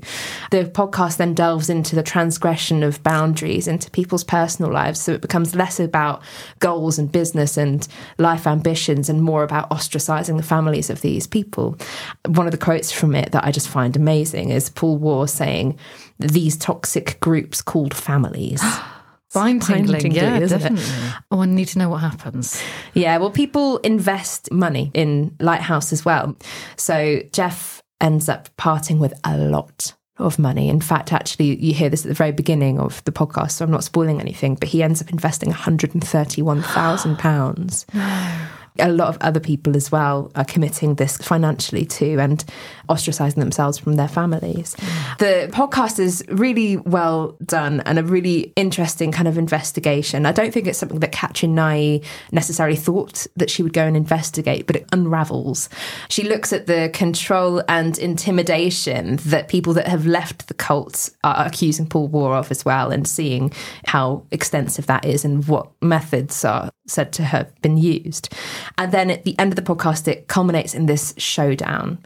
The 0.49 0.65
podcast 0.65 1.17
then 1.17 1.35
delves 1.35 1.69
into 1.69 1.95
the 1.95 2.03
transgression 2.03 2.81
of 2.81 3.03
boundaries 3.03 3.67
into 3.67 3.91
people's 3.91 4.23
personal 4.23 4.71
lives, 4.71 4.99
so 4.99 5.13
it 5.13 5.21
becomes 5.21 5.55
less 5.55 5.79
about 5.79 6.23
goals 6.59 6.97
and 6.97 7.11
business 7.11 7.57
and 7.57 7.87
life 8.17 8.47
ambitions 8.47 9.07
and 9.07 9.21
more 9.21 9.43
about 9.43 9.69
ostracizing 9.69 10.37
the 10.37 10.43
families 10.43 10.89
of 10.89 11.01
these 11.01 11.27
people. 11.27 11.77
One 12.25 12.47
of 12.47 12.51
the 12.51 12.57
quotes 12.57 12.91
from 12.91 13.13
it 13.15 13.31
that 13.33 13.45
I 13.45 13.51
just 13.51 13.69
find 13.69 13.95
amazing 13.95 14.49
is 14.49 14.69
Paul 14.69 14.97
Waugh 14.97 15.27
saying, 15.27 15.77
"These 16.17 16.57
toxic 16.57 17.19
groups 17.19 17.61
called 17.61 17.93
families." 17.93 18.63
Spine 19.29 19.59
tingling, 19.59 20.11
yeah, 20.11 20.39
isn't 20.39 20.57
it? 20.57 20.61
definitely. 20.63 20.85
Oh, 21.29 21.41
I 21.41 21.45
need 21.45 21.67
to 21.69 21.77
know 21.77 21.87
what 21.89 22.01
happens. 22.01 22.59
Yeah, 22.95 23.17
well, 23.17 23.29
people 23.29 23.77
invest 23.79 24.51
money 24.51 24.89
in 24.95 25.35
Lighthouse 25.39 25.93
as 25.93 26.03
well. 26.03 26.35
So 26.77 27.21
Jeff 27.31 27.83
ends 28.01 28.27
up 28.27 28.49
parting 28.57 28.97
with 28.99 29.13
a 29.23 29.37
lot 29.37 29.93
of 30.17 30.39
money. 30.39 30.67
In 30.67 30.81
fact, 30.81 31.13
actually, 31.13 31.63
you 31.63 31.75
hear 31.75 31.89
this 31.89 32.03
at 32.05 32.09
the 32.09 32.15
very 32.15 32.31
beginning 32.31 32.79
of 32.79 33.03
the 33.03 33.11
podcast, 33.11 33.51
so 33.51 33.65
I'm 33.65 33.71
not 33.71 33.83
spoiling 33.83 34.19
anything, 34.19 34.55
but 34.55 34.69
he 34.69 34.81
ends 34.81 34.99
up 35.01 35.11
investing 35.11 35.51
£131,000. 35.51 38.49
a 38.79 38.89
lot 38.89 39.09
of 39.09 39.17
other 39.21 39.39
people 39.39 39.75
as 39.75 39.91
well 39.91 40.31
are 40.35 40.45
committing 40.45 40.95
this 40.95 41.17
financially 41.17 41.85
too 41.85 42.17
and 42.19 42.43
ostracizing 42.89 43.35
themselves 43.35 43.77
from 43.77 43.95
their 43.95 44.07
families. 44.07 44.75
The 45.19 45.49
podcast 45.51 45.99
is 45.99 46.23
really 46.29 46.77
well 46.77 47.37
done 47.45 47.81
and 47.81 47.99
a 47.99 48.03
really 48.03 48.53
interesting 48.55 49.11
kind 49.11 49.27
of 49.27 49.37
investigation. 49.37 50.25
I 50.25 50.31
don't 50.31 50.51
think 50.53 50.67
it's 50.67 50.79
something 50.79 50.99
that 50.99 51.11
Catrin 51.11 51.49
Nye 51.49 52.01
necessarily 52.31 52.75
thought 52.75 53.27
that 53.35 53.49
she 53.49 53.63
would 53.63 53.73
go 53.73 53.83
and 53.83 53.95
investigate, 53.95 54.67
but 54.67 54.75
it 54.75 54.87
unravels. 54.91 55.69
She 56.09 56.23
looks 56.23 56.51
at 56.51 56.67
the 56.67 56.89
control 56.93 57.63
and 57.67 57.97
intimidation 57.97 59.17
that 59.17 59.47
people 59.47 59.73
that 59.73 59.87
have 59.87 60.05
left 60.05 60.47
the 60.47 60.53
cult 60.53 61.09
are 61.23 61.45
accusing 61.45 61.87
Paul 61.87 62.07
Waugh 62.07 62.39
of 62.39 62.51
as 62.51 62.65
well 62.65 62.91
and 62.91 63.07
seeing 63.07 63.51
how 63.85 64.23
extensive 64.31 64.87
that 64.87 65.05
is 65.05 65.25
and 65.25 65.47
what 65.47 65.69
methods 65.81 66.43
are 66.45 66.71
said 66.89 67.11
to 67.13 67.23
have 67.23 67.53
been 67.61 67.77
used. 67.77 68.33
And 68.77 68.91
then 68.91 69.09
at 69.09 69.23
the 69.23 69.37
end 69.39 69.51
of 69.51 69.55
the 69.55 69.61
podcast, 69.61 70.07
it 70.07 70.27
culminates 70.27 70.73
in 70.73 70.85
this 70.85 71.13
showdown. 71.17 71.99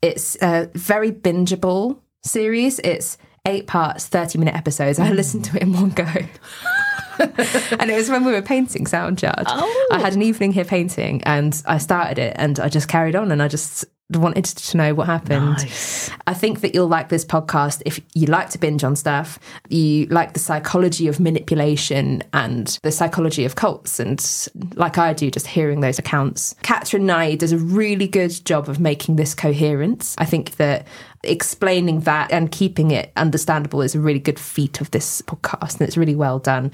It's 0.00 0.36
a 0.42 0.70
very 0.74 1.12
bingeable 1.12 1.98
series. 2.24 2.78
It's 2.80 3.18
eight 3.46 3.66
parts, 3.66 4.06
30 4.06 4.38
minute 4.38 4.54
episodes. 4.54 4.98
I 4.98 5.10
listened 5.10 5.44
to 5.46 5.56
it 5.56 5.62
in 5.62 5.72
one 5.72 5.90
go. 5.90 6.04
and 7.18 7.90
it 7.90 7.94
was 7.94 8.08
when 8.08 8.24
we 8.24 8.32
were 8.32 8.42
painting 8.42 8.86
SOUNDYARD. 8.86 9.44
Oh. 9.46 9.88
I 9.92 9.98
had 9.98 10.14
an 10.14 10.22
evening 10.22 10.52
here 10.52 10.64
painting 10.64 11.22
and 11.24 11.60
I 11.66 11.78
started 11.78 12.18
it 12.18 12.34
and 12.36 12.58
I 12.58 12.68
just 12.68 12.88
carried 12.88 13.14
on 13.14 13.30
and 13.30 13.42
I 13.42 13.48
just 13.48 13.84
wanted 14.16 14.44
to 14.44 14.76
know 14.76 14.94
what 14.94 15.06
happened. 15.06 15.58
Nice. 15.58 16.10
I 16.26 16.34
think 16.34 16.60
that 16.60 16.74
you'll 16.74 16.88
like 16.88 17.08
this 17.08 17.24
podcast 17.24 17.82
if 17.86 18.00
you 18.14 18.26
like 18.26 18.50
to 18.50 18.58
binge 18.58 18.84
on 18.84 18.96
stuff, 18.96 19.38
you 19.68 20.06
like 20.06 20.32
the 20.32 20.40
psychology 20.40 21.08
of 21.08 21.20
manipulation 21.20 22.22
and 22.32 22.78
the 22.82 22.92
psychology 22.92 23.44
of 23.44 23.54
cults, 23.54 24.00
and 24.00 24.48
like 24.74 24.98
I 24.98 25.12
do, 25.12 25.30
just 25.30 25.46
hearing 25.46 25.80
those 25.80 25.98
accounts. 25.98 26.54
Catrin 26.62 27.02
Nye 27.02 27.34
does 27.34 27.52
a 27.52 27.58
really 27.58 28.06
good 28.06 28.44
job 28.44 28.68
of 28.68 28.80
making 28.80 29.16
this 29.16 29.34
coherent. 29.34 30.14
I 30.18 30.24
think 30.24 30.56
that 30.56 30.86
explaining 31.24 32.00
that 32.00 32.32
and 32.32 32.50
keeping 32.50 32.90
it 32.90 33.12
understandable 33.14 33.80
is 33.80 33.94
a 33.94 34.00
really 34.00 34.18
good 34.18 34.38
feat 34.38 34.80
of 34.80 34.90
this 34.90 35.22
podcast, 35.22 35.78
and 35.78 35.82
it's 35.82 35.96
really 35.96 36.16
well 36.16 36.38
done. 36.38 36.72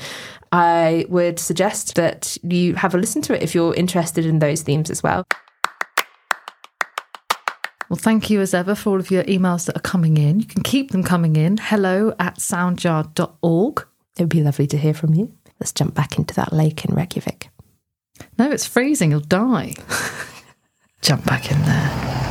I 0.53 1.05
would 1.09 1.39
suggest 1.39 1.95
that 1.97 2.39
you 2.43 2.75
have 2.75 2.95
a 2.95 2.99
listen 2.99 3.21
to 3.23 3.35
it 3.35 3.43
if 3.43 3.55
you're 3.55 3.75
interested 3.75 4.25
in 4.25 4.39
those 4.39 4.63
themes 4.63 4.91
as 4.91 5.03
well. 5.03 5.27
Well, 7.89 7.97
thank 7.97 8.29
you 8.29 8.41
as 8.41 8.53
ever 8.53 8.75
for 8.75 8.91
all 8.91 9.01
of 9.01 9.11
your 9.11 9.25
emails 9.25 9.67
that 9.67 9.77
are 9.77 9.81
coming 9.81 10.19
in. 10.19 10.41
You 10.41 10.47
can 10.47 10.63
keep 10.63 10.91
them 10.91 11.03
coming 11.03 11.37
in. 11.37 11.57
Hello 11.57 12.15
at 12.19 12.37
soundyard.org. 12.37 13.87
It 14.17 14.23
would 14.23 14.29
be 14.29 14.43
lovely 14.43 14.67
to 14.67 14.77
hear 14.77 14.93
from 14.95 15.15
you. 15.15 15.33
Let's 15.59 15.73
jump 15.73 15.95
back 15.95 16.19
into 16.19 16.35
that 16.35 16.53
lake 16.53 16.85
in 16.85 16.95
Reykjavik. 16.95 17.49
No, 18.39 18.51
it's 18.51 18.67
freezing. 18.67 19.11
You'll 19.11 19.21
die. 19.21 19.75
Jump 21.03 21.25
back 21.25 21.51
in 21.51 21.61
there. 21.63 22.28